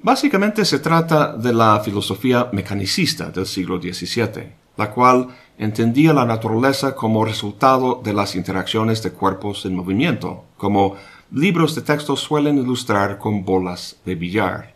Básicamente 0.00 0.64
se 0.64 0.80
trata 0.80 1.36
de 1.36 1.52
la 1.52 1.80
filosofía 1.80 2.48
mecanicista 2.52 3.30
del 3.30 3.46
siglo 3.46 3.80
XVII, 3.80 4.52
la 4.76 4.90
cual 4.90 5.28
entendía 5.60 6.14
la 6.14 6.24
naturaleza 6.24 6.96
como 6.96 7.22
resultado 7.22 8.00
de 8.02 8.14
las 8.14 8.34
interacciones 8.34 9.02
de 9.02 9.12
cuerpos 9.12 9.66
en 9.66 9.76
movimiento, 9.76 10.44
como 10.56 10.96
libros 11.30 11.74
de 11.74 11.82
texto 11.82 12.16
suelen 12.16 12.56
ilustrar 12.56 13.18
con 13.18 13.44
bolas 13.44 13.96
de 14.06 14.14
billar. 14.14 14.72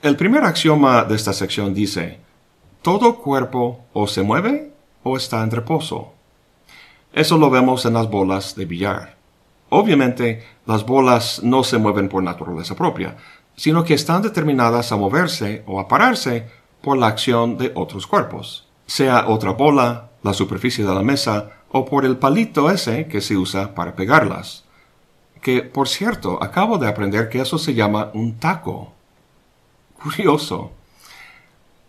El 0.00 0.16
primer 0.16 0.42
axioma 0.44 1.04
de 1.04 1.16
esta 1.16 1.34
sección 1.34 1.74
dice, 1.74 2.18
todo 2.80 3.16
cuerpo 3.16 3.84
o 3.92 4.06
se 4.06 4.22
mueve 4.22 4.72
o 5.02 5.18
está 5.18 5.42
en 5.42 5.50
reposo. 5.50 6.14
Eso 7.12 7.36
lo 7.36 7.50
vemos 7.50 7.84
en 7.84 7.92
las 7.92 8.08
bolas 8.08 8.56
de 8.56 8.64
billar. 8.64 9.16
Obviamente, 9.68 10.46
las 10.64 10.86
bolas 10.86 11.42
no 11.42 11.62
se 11.62 11.76
mueven 11.76 12.08
por 12.08 12.22
naturaleza 12.22 12.74
propia, 12.74 13.18
sino 13.54 13.84
que 13.84 13.92
están 13.92 14.22
determinadas 14.22 14.92
a 14.92 14.96
moverse 14.96 15.62
o 15.66 15.78
a 15.78 15.88
pararse 15.88 16.48
por 16.80 16.96
la 16.96 17.08
acción 17.08 17.58
de 17.58 17.72
otros 17.74 18.06
cuerpos, 18.06 18.65
sea 18.86 19.28
otra 19.28 19.52
bola, 19.52 20.10
la 20.22 20.32
superficie 20.32 20.84
de 20.84 20.94
la 20.94 21.02
mesa 21.02 21.50
o 21.70 21.84
por 21.84 22.04
el 22.04 22.16
palito 22.16 22.70
ese 22.70 23.06
que 23.06 23.20
se 23.20 23.36
usa 23.36 23.74
para 23.74 23.94
pegarlas. 23.94 24.64
que, 25.42 25.62
por 25.62 25.86
cierto, 25.86 26.42
acabo 26.42 26.76
de 26.78 26.88
aprender 26.88 27.28
que 27.28 27.40
eso 27.40 27.56
se 27.56 27.74
llama 27.74 28.10
un 28.14 28.38
taco. 28.38 28.92
Curioso. 30.02 30.72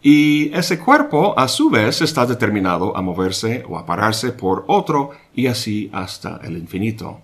Y 0.02 0.54
ese 0.56 0.78
cuerpo, 0.78 1.34
a 1.38 1.48
su 1.48 1.70
vez, 1.70 2.02
está 2.02 2.26
determinado 2.28 2.96
a 2.96 3.02
moverse 3.02 3.64
o 3.68 3.80
a 3.80 3.86
pararse 3.86 4.32
por 4.32 4.64
otro 4.68 5.12
y 5.34 5.48
así 5.48 5.90
hasta 5.92 6.40
el 6.44 6.56
infinito. 6.58 7.22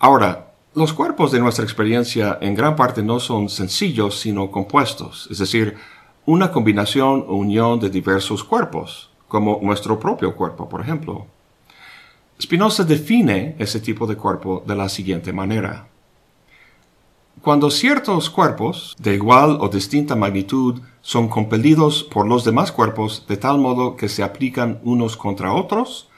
Ahora, 0.00 0.52
los 0.74 0.92
cuerpos 0.92 1.30
de 1.30 1.38
nuestra 1.38 1.64
experiencia 1.64 2.38
en 2.40 2.54
gran 2.54 2.74
parte 2.74 3.02
no 3.02 3.20
son 3.20 3.48
sencillos, 3.48 4.18
sino 4.18 4.50
compuestos, 4.50 5.28
es 5.30 5.38
decir, 5.38 5.76
una 6.24 6.52
combinación 6.52 7.24
o 7.26 7.34
unión 7.34 7.80
de 7.80 7.90
diversos 7.90 8.44
cuerpos, 8.44 9.10
como 9.28 9.58
nuestro 9.62 9.98
propio 9.98 10.36
cuerpo, 10.36 10.68
por 10.68 10.80
ejemplo. 10.80 11.26
Spinoza 12.40 12.84
define 12.84 13.56
ese 13.58 13.80
tipo 13.80 14.06
de 14.06 14.16
cuerpo 14.16 14.62
de 14.66 14.74
la 14.74 14.88
siguiente 14.88 15.32
manera. 15.32 15.88
Cuando 17.40 17.70
ciertos 17.70 18.30
cuerpos, 18.30 18.94
de 18.98 19.14
igual 19.14 19.58
o 19.60 19.68
distinta 19.68 20.14
magnitud, 20.14 20.80
son 21.00 21.28
compelidos 21.28 22.04
por 22.04 22.28
los 22.28 22.44
demás 22.44 22.70
cuerpos 22.70 23.24
de 23.26 23.36
tal 23.36 23.58
modo 23.58 23.96
que 23.96 24.08
se 24.08 24.22
aplican 24.22 24.80
unos 24.84 25.16
contra 25.16 25.52
otros, 25.52 26.08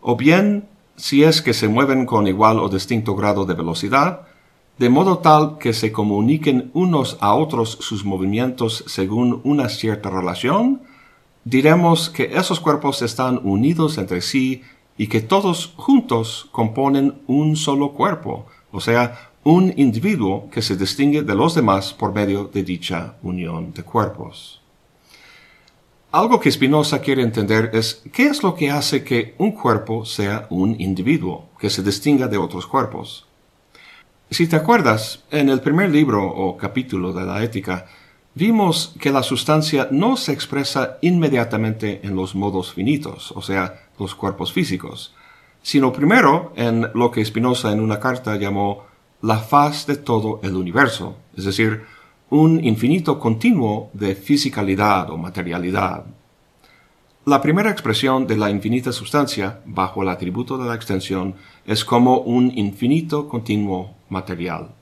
o 0.00 0.16
bien 0.16 0.68
si 0.94 1.24
es 1.24 1.42
que 1.42 1.54
se 1.54 1.66
mueven 1.66 2.06
con 2.06 2.28
igual 2.28 2.60
o 2.60 2.68
distinto 2.68 3.16
grado 3.16 3.46
de 3.46 3.54
velocidad, 3.54 4.28
de 4.80 4.88
modo 4.88 5.18
tal 5.18 5.58
que 5.58 5.74
se 5.74 5.92
comuniquen 5.92 6.70
unos 6.72 7.18
a 7.20 7.34
otros 7.34 7.76
sus 7.82 8.02
movimientos 8.02 8.82
según 8.86 9.42
una 9.44 9.68
cierta 9.68 10.08
relación, 10.08 10.80
diremos 11.44 12.08
que 12.08 12.30
esos 12.32 12.60
cuerpos 12.60 13.02
están 13.02 13.42
unidos 13.44 13.98
entre 13.98 14.22
sí 14.22 14.62
y 14.96 15.08
que 15.08 15.20
todos 15.20 15.74
juntos 15.76 16.48
componen 16.50 17.20
un 17.26 17.56
solo 17.56 17.92
cuerpo, 17.92 18.46
o 18.72 18.80
sea, 18.80 19.32
un 19.44 19.74
individuo 19.76 20.48
que 20.50 20.62
se 20.62 20.78
distingue 20.78 21.20
de 21.20 21.34
los 21.34 21.54
demás 21.54 21.92
por 21.92 22.14
medio 22.14 22.44
de 22.44 22.62
dicha 22.62 23.16
unión 23.22 23.74
de 23.74 23.82
cuerpos. 23.82 24.62
Algo 26.10 26.40
que 26.40 26.50
Spinoza 26.50 27.02
quiere 27.02 27.22
entender 27.22 27.70
es 27.74 28.02
qué 28.14 28.28
es 28.28 28.42
lo 28.42 28.54
que 28.54 28.70
hace 28.70 29.04
que 29.04 29.34
un 29.36 29.52
cuerpo 29.52 30.06
sea 30.06 30.46
un 30.48 30.80
individuo, 30.80 31.50
que 31.58 31.68
se 31.68 31.82
distinga 31.82 32.28
de 32.28 32.38
otros 32.38 32.66
cuerpos. 32.66 33.26
Si 34.32 34.46
te 34.46 34.54
acuerdas, 34.54 35.24
en 35.32 35.48
el 35.48 35.60
primer 35.60 35.90
libro 35.90 36.24
o 36.24 36.56
capítulo 36.56 37.12
de 37.12 37.24
la 37.24 37.42
ética, 37.42 37.86
vimos 38.32 38.94
que 39.00 39.10
la 39.10 39.24
sustancia 39.24 39.88
no 39.90 40.16
se 40.16 40.30
expresa 40.32 40.98
inmediatamente 41.00 42.00
en 42.04 42.14
los 42.14 42.36
modos 42.36 42.72
finitos, 42.72 43.32
o 43.32 43.42
sea, 43.42 43.88
los 43.98 44.14
cuerpos 44.14 44.52
físicos, 44.52 45.16
sino 45.62 45.92
primero 45.92 46.52
en 46.54 46.86
lo 46.94 47.10
que 47.10 47.24
Spinoza 47.24 47.72
en 47.72 47.80
una 47.80 47.98
carta 47.98 48.36
llamó 48.36 48.84
la 49.20 49.38
faz 49.38 49.88
de 49.88 49.96
todo 49.96 50.38
el 50.44 50.54
universo, 50.54 51.16
es 51.36 51.44
decir, 51.44 51.82
un 52.30 52.64
infinito 52.64 53.18
continuo 53.18 53.90
de 53.94 54.14
fisicalidad 54.14 55.10
o 55.10 55.16
materialidad. 55.16 56.04
La 57.26 57.42
primera 57.42 57.70
expresión 57.70 58.28
de 58.28 58.36
la 58.36 58.48
infinita 58.48 58.92
sustancia, 58.92 59.60
bajo 59.66 60.04
el 60.04 60.08
atributo 60.08 60.56
de 60.56 60.68
la 60.68 60.76
extensión, 60.76 61.34
es 61.66 61.84
como 61.84 62.18
un 62.18 62.56
infinito 62.56 63.28
continuo 63.28 63.98
material. 64.10 64.74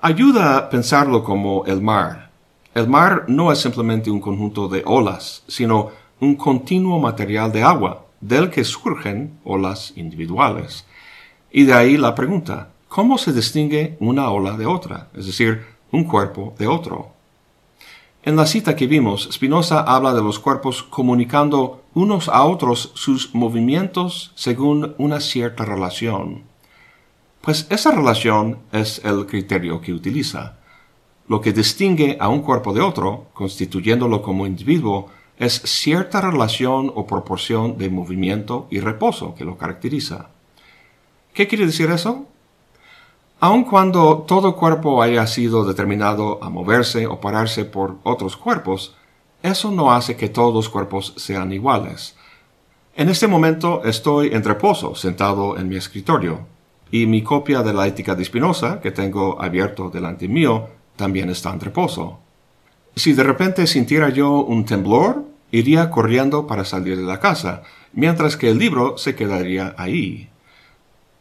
Ayuda 0.00 0.56
a 0.56 0.68
pensarlo 0.68 1.22
como 1.22 1.64
el 1.66 1.80
mar. 1.80 2.30
El 2.74 2.88
mar 2.88 3.24
no 3.28 3.52
es 3.52 3.60
simplemente 3.60 4.10
un 4.10 4.20
conjunto 4.20 4.68
de 4.68 4.82
olas, 4.84 5.44
sino 5.46 5.90
un 6.20 6.34
continuo 6.36 6.98
material 6.98 7.52
de 7.52 7.62
agua, 7.62 8.06
del 8.20 8.50
que 8.50 8.64
surgen 8.64 9.38
olas 9.44 9.92
individuales. 9.96 10.86
Y 11.52 11.64
de 11.64 11.74
ahí 11.74 11.96
la 11.96 12.14
pregunta, 12.14 12.70
¿Cómo 12.90 13.18
se 13.18 13.32
distingue 13.32 13.96
una 14.00 14.30
ola 14.30 14.56
de 14.56 14.66
otra? 14.66 15.10
Es 15.14 15.26
decir, 15.26 15.64
un 15.92 16.02
cuerpo 16.02 16.54
de 16.58 16.66
otro. 16.66 17.12
En 18.24 18.34
la 18.34 18.46
cita 18.46 18.74
que 18.74 18.88
vimos, 18.88 19.28
Spinoza 19.30 19.82
habla 19.82 20.12
de 20.12 20.20
los 20.20 20.40
cuerpos 20.40 20.82
comunicando 20.82 21.84
unos 21.94 22.28
a 22.28 22.42
otros 22.42 22.90
sus 22.94 23.32
movimientos 23.32 24.32
según 24.34 24.96
una 24.98 25.20
cierta 25.20 25.64
relación. 25.64 26.42
Pues 27.40 27.66
esa 27.70 27.90
relación 27.90 28.58
es 28.70 29.00
el 29.02 29.26
criterio 29.26 29.80
que 29.80 29.94
utiliza. 29.94 30.58
Lo 31.26 31.40
que 31.40 31.54
distingue 31.54 32.18
a 32.20 32.28
un 32.28 32.42
cuerpo 32.42 32.74
de 32.74 32.82
otro, 32.82 33.28
constituyéndolo 33.32 34.20
como 34.20 34.46
individuo, 34.46 35.08
es 35.38 35.54
cierta 35.62 36.20
relación 36.20 36.92
o 36.94 37.06
proporción 37.06 37.78
de 37.78 37.88
movimiento 37.88 38.66
y 38.70 38.80
reposo 38.80 39.34
que 39.34 39.46
lo 39.46 39.56
caracteriza. 39.56 40.28
¿Qué 41.32 41.48
quiere 41.48 41.64
decir 41.64 41.90
eso? 41.90 42.26
Aun 43.38 43.64
cuando 43.64 44.18
todo 44.28 44.54
cuerpo 44.54 45.02
haya 45.02 45.26
sido 45.26 45.64
determinado 45.64 46.44
a 46.44 46.50
moverse 46.50 47.06
o 47.06 47.22
pararse 47.22 47.64
por 47.64 47.96
otros 48.02 48.36
cuerpos, 48.36 48.94
eso 49.42 49.70
no 49.70 49.92
hace 49.92 50.14
que 50.14 50.28
todos 50.28 50.52
los 50.52 50.68
cuerpos 50.68 51.14
sean 51.16 51.54
iguales. 51.54 52.16
En 52.94 53.08
este 53.08 53.28
momento 53.28 53.82
estoy 53.84 54.34
en 54.34 54.44
reposo, 54.44 54.94
sentado 54.94 55.56
en 55.56 55.68
mi 55.70 55.76
escritorio, 55.76 56.46
y 56.90 57.06
mi 57.06 57.22
copia 57.22 57.62
de 57.62 57.72
la 57.72 57.86
ética 57.86 58.14
de 58.14 58.24
Spinoza, 58.24 58.80
que 58.80 58.90
tengo 58.90 59.40
abierto 59.40 59.90
delante 59.90 60.28
mío, 60.28 60.68
también 60.96 61.30
está 61.30 61.52
en 61.52 61.60
reposo. 61.60 62.18
Si 62.96 63.12
de 63.12 63.22
repente 63.22 63.66
sintiera 63.66 64.08
yo 64.10 64.40
un 64.42 64.64
temblor, 64.64 65.24
iría 65.52 65.90
corriendo 65.90 66.46
para 66.46 66.64
salir 66.64 66.96
de 66.96 67.04
la 67.04 67.20
casa, 67.20 67.62
mientras 67.92 68.36
que 68.36 68.50
el 68.50 68.58
libro 68.58 68.98
se 68.98 69.14
quedaría 69.14 69.74
ahí. 69.78 70.28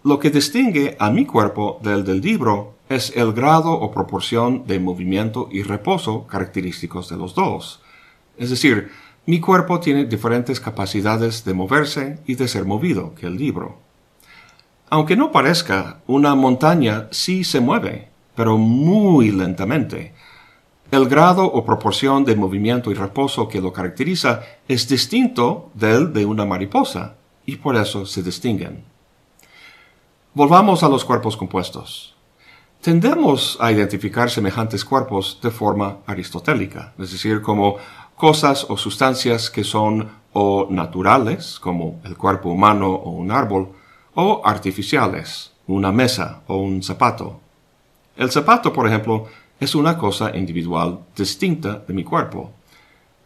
Lo 0.04 0.20
que 0.20 0.30
distingue 0.30 0.96
a 1.00 1.12
mi 1.12 1.26
cuerpo 1.26 1.80
del 1.84 2.04
del 2.04 2.22
libro 2.22 2.76
es 2.90 3.14
el 3.16 3.34
grado 3.34 3.72
o 3.72 3.92
proporción 3.92 4.66
de 4.66 4.80
movimiento 4.80 5.48
y 5.52 5.62
reposo 5.62 6.26
característicos 6.26 7.10
de 7.10 7.18
los 7.18 7.36
dos. 7.36 7.82
Es 8.38 8.50
decir, 8.50 8.90
mi 9.28 9.40
cuerpo 9.40 9.80
tiene 9.80 10.06
diferentes 10.06 10.60
capacidades 10.60 11.46
de 11.46 11.54
moverse 11.54 12.20
y 12.26 12.36
de 12.36 12.48
ser 12.48 12.66
movido 12.66 13.14
que 13.14 13.28
el 13.28 13.38
libro. 13.38 13.78
Aunque 14.90 15.16
no 15.16 15.32
parezca, 15.32 16.02
una 16.08 16.34
montaña 16.34 17.08
sí 17.12 17.44
se 17.44 17.60
mueve, 17.60 18.10
pero 18.36 18.58
muy 18.58 19.32
lentamente. 19.32 20.14
El 20.90 21.08
grado 21.08 21.46
o 21.46 21.64
proporción 21.64 22.26
de 22.26 22.36
movimiento 22.36 22.90
y 22.90 22.96
reposo 22.96 23.48
que 23.48 23.62
lo 23.62 23.72
caracteriza 23.72 24.42
es 24.68 24.88
distinto 24.88 25.70
del 25.76 26.12
de 26.12 26.26
una 26.26 26.46
mariposa, 26.46 27.16
y 27.46 27.58
por 27.58 27.76
eso 27.76 28.08
se 28.08 28.24
distinguen. 28.24 28.84
Volvamos 30.34 30.82
a 30.82 30.90
los 30.90 31.06
cuerpos 31.06 31.38
compuestos. 31.38 32.16
Tendemos 32.82 33.58
a 33.60 33.72
identificar 33.72 34.32
semejantes 34.32 34.84
cuerpos 34.84 35.40
de 35.44 35.52
forma 35.52 35.98
aristotélica, 36.08 36.94
es 36.98 37.12
decir, 37.12 37.42
como 37.42 37.76
cosas 38.16 38.66
o 38.70 38.78
sustancias 38.78 39.52
que 39.52 39.64
son 39.64 40.10
o 40.34 40.68
naturales, 40.72 41.60
como 41.60 42.00
el 42.06 42.18
cuerpo 42.18 42.50
humano 42.50 42.90
o 42.90 43.12
un 43.12 43.32
árbol, 43.32 43.74
o 44.20 44.42
artificiales, 44.46 45.54
una 45.68 45.92
mesa 45.92 46.42
o 46.48 46.58
un 46.58 46.84
zapato. 46.84 47.40
El 48.18 48.30
zapato, 48.32 48.74
por 48.74 48.86
ejemplo, 48.86 49.28
es 49.60 49.76
una 49.76 49.98
cosa 49.98 50.36
individual 50.36 51.00
distinta 51.16 51.82
de 51.88 51.94
mi 51.94 52.04
cuerpo. 52.04 52.52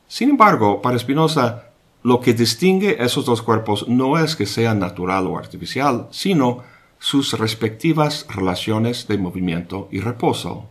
Sin 0.08 0.30
embargo, 0.30 0.82
para 0.82 1.00
Spinoza, 1.00 1.64
lo 2.04 2.20
que 2.20 2.34
distingue 2.34 3.04
esos 3.04 3.26
dos 3.26 3.42
cuerpos 3.42 3.88
no 3.88 4.20
es 4.20 4.36
que 4.36 4.46
sea 4.46 4.76
natural 4.76 5.26
o 5.26 5.38
artificial, 5.38 6.08
sino 6.12 6.64
sus 7.00 7.34
respectivas 7.40 8.28
relaciones 8.30 9.08
de 9.08 9.18
movimiento 9.18 9.88
y 9.92 10.00
reposo. 10.00 10.68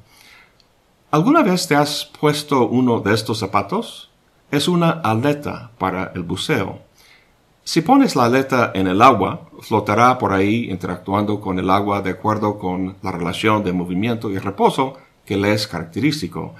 ¿Alguna 1.10 1.42
vez 1.42 1.66
te 1.66 1.74
has 1.74 2.10
puesto 2.20 2.68
uno 2.68 3.00
de 3.00 3.12
estos 3.12 3.38
zapatos? 3.38 4.10
Es 4.52 4.68
una 4.68 4.90
aleta 4.90 5.72
para 5.78 6.12
el 6.14 6.22
buceo. 6.22 6.80
Si 7.64 7.80
pones 7.80 8.16
la 8.16 8.24
aleta 8.24 8.72
en 8.74 8.88
el 8.88 9.00
agua, 9.00 9.48
flotará 9.60 10.18
por 10.18 10.32
ahí 10.32 10.68
interactuando 10.68 11.40
con 11.40 11.60
el 11.60 11.70
agua 11.70 12.02
de 12.02 12.10
acuerdo 12.10 12.58
con 12.58 12.96
la 13.02 13.12
relación 13.12 13.62
de 13.62 13.72
movimiento 13.72 14.30
y 14.30 14.38
reposo 14.38 14.98
que 15.24 15.36
le 15.36 15.52
es 15.52 15.68
característico. 15.68 16.54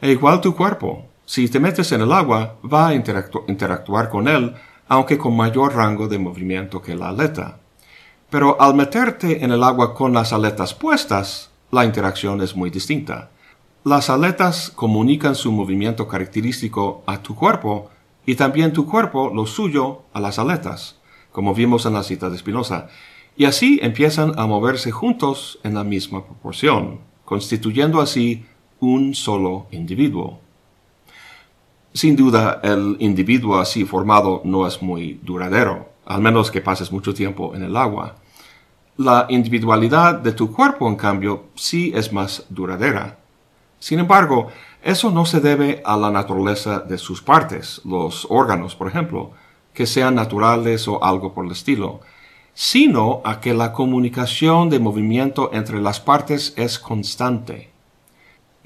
E 0.00 0.12
igual 0.12 0.40
tu 0.40 0.56
cuerpo. 0.56 1.06
Si 1.26 1.48
te 1.48 1.60
metes 1.60 1.92
en 1.92 2.00
el 2.00 2.12
agua, 2.12 2.56
va 2.64 2.88
a 2.88 2.94
interactuar 2.94 4.08
con 4.08 4.26
él, 4.26 4.54
aunque 4.88 5.18
con 5.18 5.36
mayor 5.36 5.74
rango 5.74 6.08
de 6.08 6.18
movimiento 6.18 6.80
que 6.80 6.94
la 6.94 7.10
aleta. 7.10 7.58
Pero 8.30 8.60
al 8.60 8.74
meterte 8.74 9.44
en 9.44 9.52
el 9.52 9.62
agua 9.62 9.94
con 9.94 10.14
las 10.14 10.32
aletas 10.32 10.72
puestas, 10.72 11.50
la 11.70 11.84
interacción 11.84 12.40
es 12.40 12.56
muy 12.56 12.70
distinta. 12.70 13.30
Las 13.84 14.08
aletas 14.08 14.70
comunican 14.70 15.34
su 15.34 15.52
movimiento 15.52 16.08
característico 16.08 17.02
a 17.06 17.18
tu 17.18 17.34
cuerpo 17.34 17.90
y 18.26 18.36
también 18.36 18.72
tu 18.72 18.86
cuerpo 18.86 19.30
lo 19.34 19.46
suyo 19.46 20.02
a 20.12 20.20
las 20.20 20.38
aletas, 20.38 20.98
como 21.32 21.54
vimos 21.54 21.86
en 21.86 21.94
la 21.94 22.02
cita 22.02 22.30
de 22.30 22.38
Spinoza, 22.38 22.88
y 23.36 23.46
así 23.46 23.80
empiezan 23.82 24.38
a 24.38 24.46
moverse 24.46 24.92
juntos 24.92 25.58
en 25.64 25.74
la 25.74 25.84
misma 25.84 26.24
proporción, 26.24 27.00
constituyendo 27.24 28.00
así 28.00 28.44
un 28.80 29.14
solo 29.14 29.66
individuo. 29.72 30.40
Sin 31.92 32.16
duda, 32.16 32.60
el 32.62 32.96
individuo 33.00 33.58
así 33.58 33.84
formado 33.84 34.42
no 34.44 34.66
es 34.66 34.82
muy 34.82 35.20
duradero, 35.22 35.90
al 36.06 36.20
menos 36.20 36.50
que 36.50 36.60
pases 36.60 36.92
mucho 36.92 37.14
tiempo 37.14 37.54
en 37.54 37.62
el 37.62 37.76
agua. 37.76 38.16
La 38.96 39.26
individualidad 39.28 40.16
de 40.16 40.32
tu 40.32 40.52
cuerpo, 40.52 40.88
en 40.88 40.96
cambio, 40.96 41.46
sí 41.54 41.92
es 41.94 42.12
más 42.12 42.46
duradera. 42.48 43.18
Sin 43.78 43.98
embargo, 43.98 44.48
eso 44.84 45.10
no 45.10 45.24
se 45.24 45.40
debe 45.40 45.80
a 45.86 45.96
la 45.96 46.10
naturaleza 46.10 46.78
de 46.78 46.98
sus 46.98 47.22
partes, 47.22 47.80
los 47.86 48.26
órganos, 48.28 48.76
por 48.76 48.86
ejemplo, 48.86 49.30
que 49.72 49.86
sean 49.86 50.14
naturales 50.14 50.86
o 50.88 51.02
algo 51.02 51.32
por 51.32 51.46
el 51.46 51.52
estilo, 51.52 52.00
sino 52.52 53.22
a 53.24 53.40
que 53.40 53.54
la 53.54 53.72
comunicación 53.72 54.68
de 54.68 54.78
movimiento 54.78 55.48
entre 55.54 55.80
las 55.80 56.00
partes 56.00 56.52
es 56.58 56.78
constante. 56.78 57.70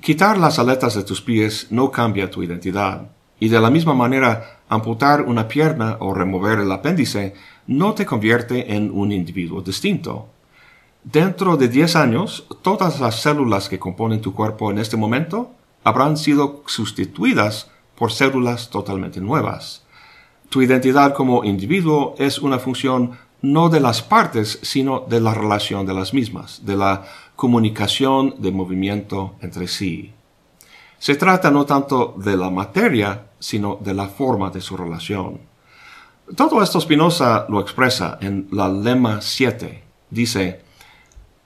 Quitar 0.02 0.38
las 0.38 0.58
aletas 0.58 0.96
de 0.96 1.04
tus 1.04 1.22
pies 1.22 1.68
no 1.70 1.92
cambia 1.92 2.32
tu 2.32 2.42
identidad, 2.42 3.12
y 3.38 3.48
de 3.48 3.60
la 3.60 3.70
misma 3.70 3.94
manera 3.94 4.58
amputar 4.68 5.22
una 5.22 5.46
pierna 5.46 5.98
o 6.00 6.12
remover 6.12 6.58
el 6.58 6.72
apéndice 6.72 7.34
no 7.68 7.94
te 7.94 8.04
convierte 8.04 8.74
en 8.74 8.90
un 8.90 9.12
individuo 9.12 9.62
distinto. 9.62 10.26
Dentro 11.04 11.56
de 11.56 11.68
10 11.68 11.94
años, 11.94 12.44
todas 12.62 12.98
las 12.98 13.22
células 13.22 13.68
que 13.68 13.78
componen 13.78 14.20
tu 14.20 14.34
cuerpo 14.34 14.72
en 14.72 14.78
este 14.78 14.96
momento 14.96 15.52
habrán 15.88 16.16
sido 16.16 16.62
sustituidas 16.66 17.70
por 17.96 18.12
células 18.12 18.70
totalmente 18.70 19.20
nuevas. 19.20 19.82
Tu 20.50 20.62
identidad 20.62 21.14
como 21.14 21.44
individuo 21.44 22.14
es 22.18 22.38
una 22.38 22.58
función 22.58 23.18
no 23.40 23.68
de 23.68 23.80
las 23.80 24.02
partes, 24.02 24.58
sino 24.62 25.04
de 25.08 25.20
la 25.20 25.34
relación 25.34 25.86
de 25.86 25.94
las 25.94 26.12
mismas, 26.12 26.64
de 26.64 26.76
la 26.76 27.04
comunicación 27.36 28.34
de 28.38 28.50
movimiento 28.50 29.34
entre 29.40 29.68
sí. 29.68 30.12
Se 30.98 31.14
trata 31.14 31.50
no 31.50 31.64
tanto 31.64 32.14
de 32.16 32.36
la 32.36 32.50
materia, 32.50 33.26
sino 33.38 33.78
de 33.80 33.94
la 33.94 34.08
forma 34.08 34.50
de 34.50 34.60
su 34.60 34.76
relación. 34.76 35.40
Todo 36.36 36.62
esto 36.62 36.80
Spinoza 36.80 37.46
lo 37.48 37.60
expresa 37.60 38.18
en 38.20 38.48
la 38.50 38.68
lema 38.68 39.20
7. 39.20 39.84
Dice, 40.10 40.60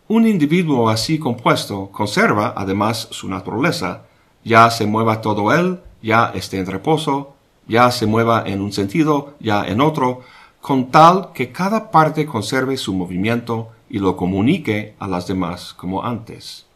un 0.08 0.26
individuo 0.26 0.88
así 0.88 1.18
compuesto 1.18 1.90
conserva 1.90 2.54
además 2.56 3.08
su 3.10 3.28
naturaleza, 3.28 4.02
ya 4.44 4.70
se 4.70 4.86
mueva 4.86 5.20
todo 5.20 5.52
él, 5.52 5.80
ya 6.02 6.32
esté 6.34 6.58
en 6.58 6.66
reposo, 6.66 7.34
ya 7.66 7.90
se 7.90 8.06
mueva 8.06 8.44
en 8.46 8.60
un 8.60 8.72
sentido, 8.72 9.34
ya 9.40 9.64
en 9.66 9.80
otro, 9.80 10.22
con 10.60 10.90
tal 10.90 11.32
que 11.32 11.52
cada 11.52 11.90
parte 11.90 12.26
conserve 12.26 12.76
su 12.76 12.94
movimiento 12.94 13.70
y 13.88 13.98
lo 13.98 14.16
comunique 14.16 14.94
a 14.98 15.08
las 15.08 15.26
demás 15.26 15.74
como 15.74 16.04
antes. 16.04 16.66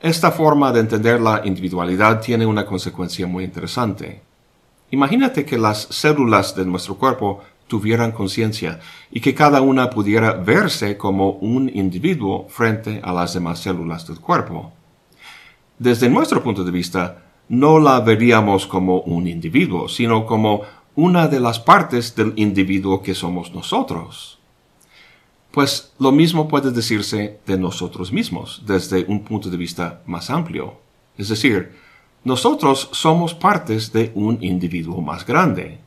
Esta 0.00 0.30
forma 0.30 0.72
de 0.72 0.80
entender 0.80 1.20
la 1.20 1.42
individualidad 1.44 2.20
tiene 2.20 2.46
una 2.46 2.66
consecuencia 2.66 3.26
muy 3.26 3.44
interesante. 3.44 4.22
Imagínate 4.90 5.44
que 5.44 5.56
las 5.56 5.82
células 5.90 6.54
de 6.54 6.66
nuestro 6.66 6.96
cuerpo 6.96 7.40
tuvieran 7.66 8.12
conciencia 8.12 8.80
y 9.10 9.20
que 9.20 9.34
cada 9.34 9.62
una 9.62 9.88
pudiera 9.88 10.32
verse 10.32 10.98
como 10.98 11.30
un 11.30 11.70
individuo 11.74 12.46
frente 12.48 13.00
a 13.02 13.12
las 13.12 13.34
demás 13.34 13.60
células 13.60 14.06
del 14.06 14.20
cuerpo 14.20 14.72
desde 15.84 16.08
nuestro 16.08 16.42
punto 16.42 16.64
de 16.64 16.70
vista, 16.70 17.18
no 17.50 17.78
la 17.78 18.00
veríamos 18.00 18.66
como 18.66 19.02
un 19.02 19.28
individuo, 19.28 19.86
sino 19.86 20.24
como 20.24 20.62
una 20.94 21.28
de 21.28 21.40
las 21.40 21.60
partes 21.60 22.16
del 22.16 22.32
individuo 22.36 23.02
que 23.02 23.14
somos 23.14 23.52
nosotros. 23.52 24.38
Pues 25.50 25.92
lo 25.98 26.10
mismo 26.10 26.48
puede 26.48 26.70
decirse 26.70 27.38
de 27.46 27.58
nosotros 27.58 28.12
mismos 28.12 28.62
desde 28.64 29.04
un 29.06 29.24
punto 29.24 29.50
de 29.50 29.58
vista 29.58 30.00
más 30.06 30.30
amplio. 30.30 30.78
Es 31.18 31.28
decir, 31.28 31.76
nosotros 32.24 32.88
somos 32.92 33.34
partes 33.34 33.92
de 33.92 34.10
un 34.14 34.42
individuo 34.42 35.02
más 35.02 35.26
grande. 35.26 35.80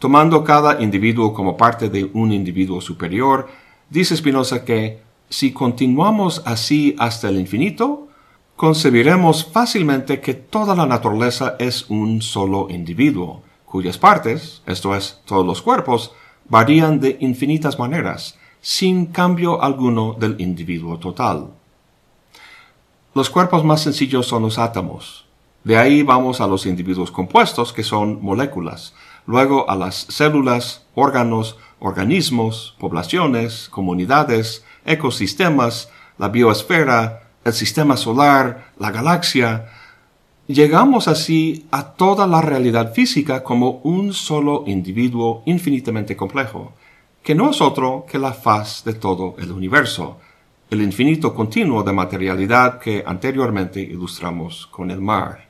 Tomando 0.00 0.42
cada 0.42 0.82
individuo 0.82 1.32
como 1.32 1.56
parte 1.56 1.88
de 1.88 2.10
un 2.12 2.32
individuo 2.32 2.80
superior, 2.80 3.48
dice 3.88 4.16
Spinoza 4.16 4.64
que 4.64 4.98
si 5.28 5.52
continuamos 5.52 6.42
así 6.44 6.96
hasta 6.98 7.28
el 7.28 7.38
infinito, 7.38 8.09
concebiremos 8.60 9.46
fácilmente 9.46 10.20
que 10.20 10.34
toda 10.34 10.74
la 10.74 10.84
naturaleza 10.84 11.56
es 11.58 11.88
un 11.88 12.20
solo 12.20 12.66
individuo, 12.68 13.42
cuyas 13.64 13.96
partes, 13.96 14.60
esto 14.66 14.94
es, 14.94 15.18
todos 15.24 15.46
los 15.46 15.62
cuerpos, 15.62 16.12
varían 16.46 17.00
de 17.00 17.16
infinitas 17.20 17.78
maneras, 17.78 18.38
sin 18.60 19.06
cambio 19.06 19.62
alguno 19.62 20.12
del 20.12 20.38
individuo 20.42 20.98
total. 20.98 21.46
Los 23.14 23.30
cuerpos 23.30 23.64
más 23.64 23.80
sencillos 23.80 24.26
son 24.26 24.42
los 24.42 24.58
átomos. 24.58 25.24
De 25.64 25.78
ahí 25.78 26.02
vamos 26.02 26.42
a 26.42 26.46
los 26.46 26.66
individuos 26.66 27.10
compuestos, 27.10 27.72
que 27.72 27.82
son 27.82 28.22
moléculas, 28.22 28.92
luego 29.24 29.70
a 29.70 29.74
las 29.74 29.94
células, 30.10 30.84
órganos, 30.94 31.56
organismos, 31.78 32.76
poblaciones, 32.78 33.70
comunidades, 33.70 34.66
ecosistemas, 34.84 35.88
la 36.18 36.28
biosfera, 36.28 37.29
el 37.44 37.52
sistema 37.52 37.96
solar, 37.96 38.72
la 38.78 38.90
galaxia, 38.90 39.66
llegamos 40.46 41.08
así 41.08 41.66
a 41.70 41.92
toda 41.92 42.26
la 42.26 42.40
realidad 42.40 42.92
física 42.92 43.42
como 43.42 43.80
un 43.84 44.12
solo 44.12 44.64
individuo 44.66 45.42
infinitamente 45.46 46.16
complejo, 46.16 46.72
que 47.22 47.34
no 47.34 47.50
es 47.50 47.60
otro 47.60 48.04
que 48.08 48.18
la 48.18 48.32
faz 48.32 48.84
de 48.84 48.94
todo 48.94 49.36
el 49.38 49.52
universo, 49.52 50.18
el 50.70 50.82
infinito 50.82 51.34
continuo 51.34 51.82
de 51.82 51.92
materialidad 51.92 52.78
que 52.78 53.02
anteriormente 53.06 53.80
ilustramos 53.80 54.66
con 54.66 54.90
el 54.90 55.00
mar. 55.00 55.48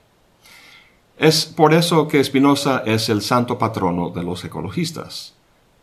Es 1.19 1.45
por 1.45 1.75
eso 1.75 2.09
que 2.09 2.25
Spinoza 2.25 2.83
es 2.87 3.11
el 3.11 3.21
santo 3.21 3.59
patrono 3.59 4.09
de 4.09 4.23
los 4.23 4.43
ecologistas. 4.45 5.35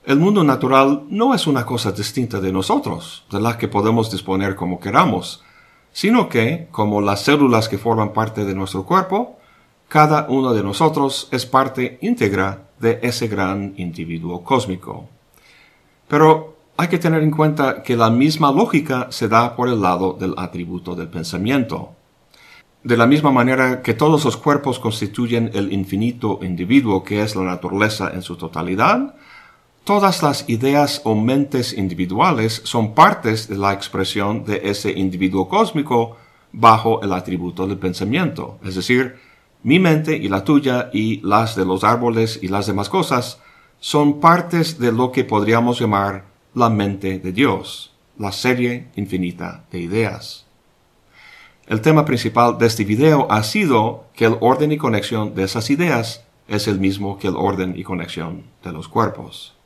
El 0.04 0.18
mundo 0.18 0.44
natural 0.44 1.04
no 1.10 1.36
es 1.36 1.46
una 1.46 1.66
cosa 1.66 1.92
distinta 1.92 2.40
de 2.40 2.52
nosotros, 2.52 3.26
de 3.30 3.40
la 3.40 3.58
que 3.58 3.68
podemos 3.68 4.10
disponer 4.10 4.56
como 4.56 4.80
queramos, 4.80 5.44
sino 5.98 6.30
que, 6.30 6.68
como 6.70 7.02
las 7.02 7.24
células 7.24 7.68
que 7.68 7.80
forman 7.80 8.14
parte 8.14 8.46
de 8.46 8.54
nuestro 8.54 8.84
cuerpo, 8.84 9.40
cada 9.88 10.28
uno 10.30 10.54
de 10.54 10.62
nosotros 10.62 11.28
es 11.32 11.48
parte 11.48 11.98
íntegra 12.04 12.68
de 12.78 13.00
ese 13.02 13.28
gran 13.28 13.74
individuo 13.78 14.44
cósmico. 14.44 15.10
Pero 16.08 16.56
hay 16.78 16.90
que 16.90 17.00
tener 17.00 17.24
en 17.24 17.32
cuenta 17.32 17.82
que 17.82 17.98
la 17.98 18.12
misma 18.12 18.52
lógica 18.52 19.08
se 19.10 19.28
da 19.28 19.56
por 19.56 19.70
el 19.70 19.82
lado 19.82 20.14
del 20.14 20.36
atributo 20.38 20.94
del 20.94 21.08
pensamiento. 21.08 21.96
De 22.84 22.96
la 22.96 23.08
misma 23.08 23.32
manera 23.32 23.82
que 23.82 23.96
todos 23.96 24.24
los 24.24 24.38
cuerpos 24.38 24.78
constituyen 24.78 25.50
el 25.56 25.74
infinito 25.74 26.42
individuo 26.44 27.04
que 27.04 27.24
es 27.24 27.36
la 27.36 27.42
naturaleza 27.42 28.12
en 28.14 28.22
su 28.22 28.36
totalidad, 28.36 29.16
Todas 29.88 30.22
las 30.22 30.44
ideas 30.50 31.00
o 31.06 31.16
mentes 31.16 31.72
individuales 31.72 32.62
son 32.66 32.94
partes 32.94 33.48
de 33.48 33.58
la 33.58 33.72
expresión 33.72 34.44
de 34.44 34.60
ese 34.66 34.92
individuo 34.92 35.48
cósmico 35.48 36.18
bajo 36.52 37.02
el 37.04 37.14
atributo 37.14 37.66
del 37.66 37.78
pensamiento. 37.78 38.60
Es 38.66 38.76
decir, 38.76 39.16
mi 39.64 39.80
mente 39.80 40.18
y 40.18 40.28
la 40.28 40.44
tuya 40.44 40.90
y 40.92 41.22
las 41.22 41.56
de 41.56 41.64
los 41.64 41.86
árboles 41.86 42.38
y 42.42 42.50
las 42.50 42.68
demás 42.68 42.90
cosas 42.90 43.40
son 43.80 44.20
partes 44.20 44.78
de 44.78 44.92
lo 44.92 45.14
que 45.14 45.24
podríamos 45.24 45.80
llamar 45.80 46.26
la 46.54 46.70
mente 46.70 47.20
de 47.20 47.32
Dios, 47.32 47.94
la 48.18 48.34
serie 48.34 48.90
infinita 48.98 49.64
de 49.72 49.80
ideas. 49.80 50.48
El 51.66 51.80
tema 51.80 52.04
principal 52.04 52.58
de 52.58 52.68
este 52.68 52.84
video 52.84 53.26
ha 53.32 53.42
sido 53.42 54.04
que 54.14 54.26
el 54.26 54.36
orden 54.42 54.74
y 54.74 54.78
conexión 54.78 55.34
de 55.34 55.46
esas 55.46 55.70
ideas 55.70 56.26
es 56.50 56.68
el 56.68 56.78
mismo 56.78 57.18
que 57.18 57.30
el 57.30 57.38
orden 57.38 57.74
y 57.78 57.86
conexión 57.86 58.44
de 58.62 58.74
los 58.74 58.90
cuerpos. 58.90 59.57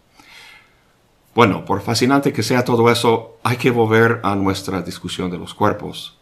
Bueno, 1.33 1.63
por 1.63 1.81
fascinante 1.81 2.33
que 2.33 2.43
sea 2.43 2.65
todo 2.65 2.91
eso, 2.91 3.37
hay 3.43 3.55
que 3.55 3.71
volver 3.71 4.19
a 4.23 4.35
nuestra 4.35 4.81
discusión 4.81 5.31
de 5.31 5.37
los 5.37 5.53
cuerpos. 5.53 6.17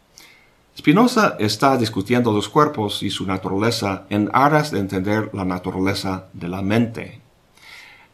Spinoza 0.78 1.36
está 1.40 1.76
discutiendo 1.76 2.32
los 2.32 2.48
cuerpos 2.48 3.02
y 3.02 3.10
su 3.10 3.26
naturaleza 3.26 4.04
en 4.08 4.30
aras 4.32 4.70
de 4.70 4.78
entender 4.78 5.30
la 5.32 5.44
naturaleza 5.44 6.26
de 6.32 6.48
la 6.48 6.62
mente. 6.62 7.20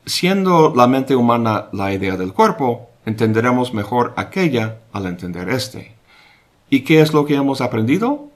Siendo 0.07 0.73
la 0.75 0.87
mente 0.87 1.15
humana 1.15 1.67
la 1.73 1.93
idea 1.93 2.17
del 2.17 2.33
cuerpo, 2.33 2.89
entenderemos 3.05 3.75
mejor 3.75 4.15
aquella 4.17 4.79
al 4.93 5.05
entender 5.05 5.51
este. 5.51 5.95
¿Y 6.71 6.81
qué 6.81 7.03
es 7.03 7.13
lo 7.13 7.27
que 7.27 7.35
hemos 7.35 7.61
aprendido? 7.61 8.31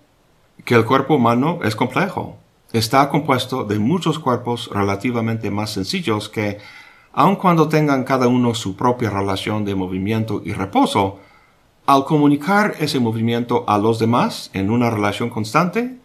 Que 0.66 0.74
el 0.74 0.84
cuerpo 0.84 1.14
humano 1.14 1.60
es 1.64 1.74
complejo. 1.74 2.36
Está 2.72 3.08
compuesto 3.08 3.64
de 3.64 3.78
muchos 3.78 4.18
cuerpos 4.18 4.68
relativamente 4.70 5.50
más 5.50 5.70
sencillos 5.70 6.28
que 6.28 6.58
aun 7.12 7.36
cuando 7.36 7.68
tengan 7.68 8.04
cada 8.04 8.28
uno 8.28 8.54
su 8.54 8.76
propia 8.76 9.10
relación 9.10 9.64
de 9.64 9.74
movimiento 9.74 10.42
y 10.44 10.52
reposo, 10.52 11.18
al 11.86 12.04
comunicar 12.04 12.74
ese 12.78 13.00
movimiento 13.00 13.64
a 13.66 13.78
los 13.78 13.98
demás 13.98 14.50
en 14.52 14.70
una 14.70 14.90
relación 14.90 15.30
constante, 15.30 15.98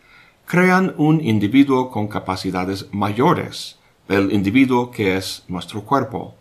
crean 0.45 0.93
un 0.97 1.21
individuo 1.21 1.89
con 1.91 2.07
capacidades 2.07 2.87
mayores, 2.91 3.77
el 4.07 4.31
individuo 4.31 4.91
que 4.91 5.17
es 5.17 5.43
nuestro 5.47 5.83
cuerpo. 5.83 6.35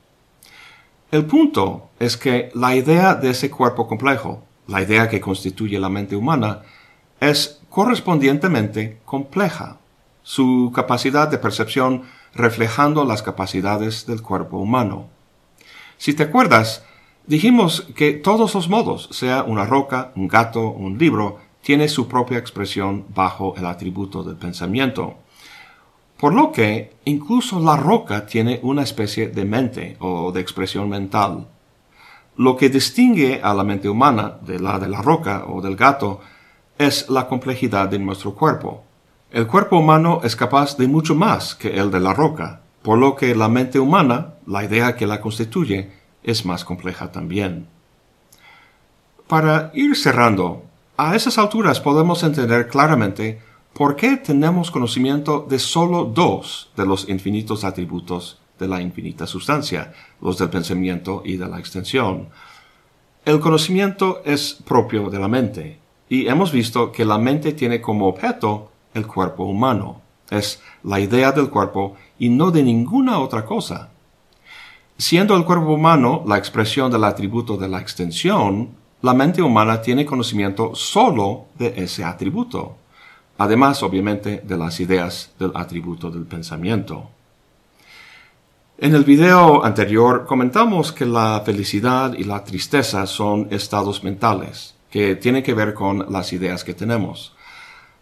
El 1.10 1.26
punto 1.26 1.90
es 1.98 2.16
que 2.16 2.50
la 2.54 2.74
idea 2.74 3.14
de 3.14 3.30
ese 3.30 3.50
cuerpo 3.50 3.86
complejo, 3.86 4.42
la 4.66 4.82
idea 4.82 5.08
que 5.08 5.20
constituye 5.20 5.78
la 5.78 5.88
mente 5.88 6.16
humana, 6.16 6.62
es 7.20 7.60
correspondientemente 7.70 9.00
compleja. 9.04 9.78
Su 10.22 10.72
capacidad 10.74 11.28
de 11.28 11.38
percepción 11.38 12.02
reflejando 12.34 13.04
las 13.04 13.22
capacidades 13.22 14.06
del 14.06 14.22
cuerpo 14.22 14.58
humano. 14.58 15.08
Si 15.98 16.14
te 16.14 16.24
acuerdas, 16.24 16.82
Dijimos 17.26 17.86
que 17.96 18.12
todos 18.12 18.54
los 18.54 18.68
modos, 18.68 19.08
sea 19.10 19.44
una 19.44 19.64
roca, 19.64 20.12
un 20.14 20.28
gato, 20.28 20.68
un 20.68 20.98
libro, 20.98 21.38
tiene 21.62 21.88
su 21.88 22.06
propia 22.06 22.36
expresión 22.36 23.06
bajo 23.14 23.54
el 23.56 23.64
atributo 23.64 24.22
del 24.22 24.36
pensamiento. 24.36 25.14
Por 26.18 26.34
lo 26.34 26.52
que 26.52 26.92
incluso 27.06 27.60
la 27.60 27.78
roca 27.78 28.26
tiene 28.26 28.60
una 28.62 28.82
especie 28.82 29.28
de 29.28 29.46
mente 29.46 29.96
o 30.00 30.32
de 30.32 30.42
expresión 30.42 30.90
mental. 30.90 31.48
Lo 32.36 32.58
que 32.58 32.68
distingue 32.68 33.40
a 33.42 33.54
la 33.54 33.64
mente 33.64 33.88
humana 33.88 34.36
de 34.42 34.58
la 34.60 34.78
de 34.78 34.88
la 34.88 35.00
roca 35.00 35.46
o 35.48 35.62
del 35.62 35.76
gato 35.76 36.20
es 36.76 37.08
la 37.08 37.26
complejidad 37.26 37.88
de 37.88 38.00
nuestro 38.00 38.34
cuerpo. 38.34 38.84
El 39.34 39.48
cuerpo 39.48 39.78
humano 39.78 40.20
es 40.22 40.36
capaz 40.36 40.76
de 40.76 40.86
mucho 40.86 41.16
más 41.16 41.56
que 41.56 41.76
el 41.80 41.90
de 41.90 41.98
la 41.98 42.14
roca, 42.14 42.60
por 42.82 42.98
lo 42.98 43.16
que 43.16 43.34
la 43.34 43.48
mente 43.48 43.80
humana, 43.80 44.34
la 44.46 44.62
idea 44.62 44.94
que 44.94 45.08
la 45.08 45.20
constituye, 45.20 45.90
es 46.22 46.46
más 46.46 46.64
compleja 46.64 47.10
también. 47.10 47.66
Para 49.26 49.72
ir 49.74 49.96
cerrando, 49.96 50.62
a 50.96 51.16
esas 51.16 51.36
alturas 51.36 51.80
podemos 51.80 52.22
entender 52.22 52.68
claramente 52.68 53.40
por 53.72 53.96
qué 53.96 54.18
tenemos 54.18 54.70
conocimiento 54.70 55.44
de 55.50 55.58
solo 55.58 56.04
dos 56.04 56.70
de 56.76 56.86
los 56.86 57.08
infinitos 57.08 57.64
atributos 57.64 58.38
de 58.60 58.68
la 58.68 58.80
infinita 58.80 59.26
sustancia, 59.26 59.94
los 60.20 60.38
del 60.38 60.48
pensamiento 60.48 61.22
y 61.24 61.38
de 61.38 61.48
la 61.48 61.58
extensión. 61.58 62.28
El 63.24 63.40
conocimiento 63.40 64.22
es 64.24 64.54
propio 64.64 65.10
de 65.10 65.18
la 65.18 65.26
mente, 65.26 65.80
y 66.08 66.28
hemos 66.28 66.52
visto 66.52 66.92
que 66.92 67.04
la 67.04 67.18
mente 67.18 67.52
tiene 67.52 67.80
como 67.80 68.06
objeto 68.06 68.70
el 68.94 69.06
cuerpo 69.06 69.44
humano. 69.44 70.00
Es 70.30 70.62
la 70.82 71.00
idea 71.00 71.32
del 71.32 71.50
cuerpo 71.50 71.96
y 72.18 72.28
no 72.28 72.50
de 72.50 72.62
ninguna 72.62 73.18
otra 73.18 73.44
cosa. 73.44 73.90
Siendo 74.96 75.36
el 75.36 75.44
cuerpo 75.44 75.74
humano 75.74 76.22
la 76.26 76.38
expresión 76.38 76.90
del 76.90 77.04
atributo 77.04 77.56
de 77.56 77.68
la 77.68 77.80
extensión, 77.80 78.70
la 79.02 79.12
mente 79.12 79.42
humana 79.42 79.82
tiene 79.82 80.06
conocimiento 80.06 80.74
solo 80.74 81.46
de 81.58 81.74
ese 81.76 82.04
atributo, 82.04 82.76
además 83.36 83.82
obviamente 83.82 84.40
de 84.44 84.56
las 84.56 84.80
ideas 84.80 85.32
del 85.38 85.52
atributo 85.54 86.10
del 86.10 86.24
pensamiento. 86.24 87.10
En 88.78 88.94
el 88.94 89.04
video 89.04 89.64
anterior 89.64 90.24
comentamos 90.26 90.90
que 90.90 91.06
la 91.06 91.42
felicidad 91.44 92.14
y 92.14 92.24
la 92.24 92.42
tristeza 92.44 93.06
son 93.06 93.48
estados 93.50 94.02
mentales, 94.02 94.74
que 94.90 95.16
tienen 95.16 95.42
que 95.42 95.54
ver 95.54 95.74
con 95.74 96.10
las 96.10 96.32
ideas 96.32 96.64
que 96.64 96.72
tenemos. 96.72 97.33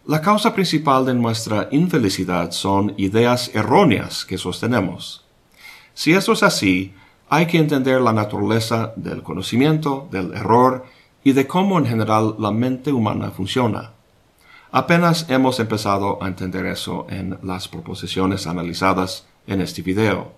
La 0.05 0.19
causa 0.19 0.53
principal 0.53 1.05
de 1.05 1.13
nuestra 1.13 1.69
infelicidad 1.71 2.51
son 2.51 2.93
ideas 2.97 3.49
erróneas 3.53 4.25
que 4.25 4.37
sostenemos. 4.37 5.23
Si 5.93 6.11
esto 6.11 6.33
es 6.33 6.43
así, 6.43 6.93
hay 7.29 7.45
que 7.45 7.57
entender 7.57 8.01
la 8.01 8.11
naturaleza 8.11 8.91
del 8.97 9.23
conocimiento, 9.23 10.09
del 10.11 10.33
error 10.33 10.83
y 11.23 11.31
de 11.31 11.47
cómo 11.47 11.77
en 11.77 11.85
general 11.85 12.35
la 12.37 12.51
mente 12.51 12.91
humana 12.91 13.31
funciona. 13.31 13.91
Apenas 14.73 15.29
hemos 15.29 15.61
empezado 15.61 16.21
a 16.21 16.27
entender 16.27 16.65
eso 16.65 17.07
en 17.09 17.39
las 17.41 17.69
proposiciones 17.69 18.45
analizadas 18.45 19.25
en 19.47 19.61
este 19.61 19.83
video. 19.83 20.33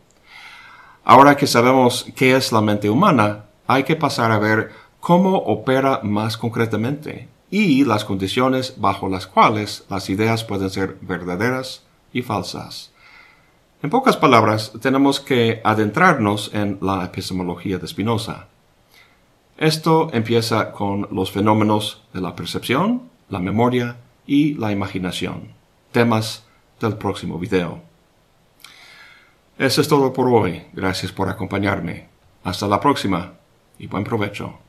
Ahora 1.04 1.36
que 1.36 1.48
sabemos 1.48 2.06
qué 2.16 2.36
es 2.36 2.52
la 2.52 2.62
mente 2.62 2.88
humana, 2.88 3.46
hay 3.66 3.84
que 3.84 3.96
pasar 3.96 4.32
a 4.32 4.38
ver 4.38 4.72
cómo 5.00 5.36
opera 5.38 6.02
más 6.04 6.38
concretamente 6.38 7.30
y 7.58 7.86
las 7.86 8.04
condiciones 8.04 8.74
bajo 8.76 9.08
las 9.08 9.28
cuales 9.28 9.86
las 9.90 10.10
ideas 10.10 10.44
pueden 10.44 10.70
ser 10.70 10.98
verdaderas 11.00 11.84
y 12.12 12.22
falsas. 12.22 12.92
En 13.82 13.90
pocas 13.90 14.18
palabras, 14.18 14.74
tenemos 14.82 15.22
que 15.22 15.62
adentrarnos 15.64 16.54
en 16.54 16.78
la 16.82 17.06
epistemología 17.06 17.78
de 17.78 17.88
Spinoza. 17.88 18.48
Esto 19.58 20.10
empieza 20.12 20.74
con 20.74 21.08
los 21.12 21.32
fenómenos 21.32 22.04
de 22.14 22.20
la 22.20 22.36
percepción, 22.36 23.04
la 23.30 23.40
memoria 23.40 23.96
y 24.28 24.56
la 24.56 24.74
imaginación, 24.74 25.54
temas 25.94 26.44
del 26.82 26.98
próximo 26.98 27.40
video. 27.40 27.82
Eso 29.58 29.80
es 29.80 29.88
todo 29.88 30.12
por 30.12 30.28
hoy. 30.28 30.64
Gracias 30.74 31.14
por 31.14 31.30
acompañarme. 31.30 32.10
Hasta 32.44 32.68
la 32.68 32.82
próxima 32.82 33.32
y 33.80 33.88
buen 33.88 34.04
provecho. 34.04 34.65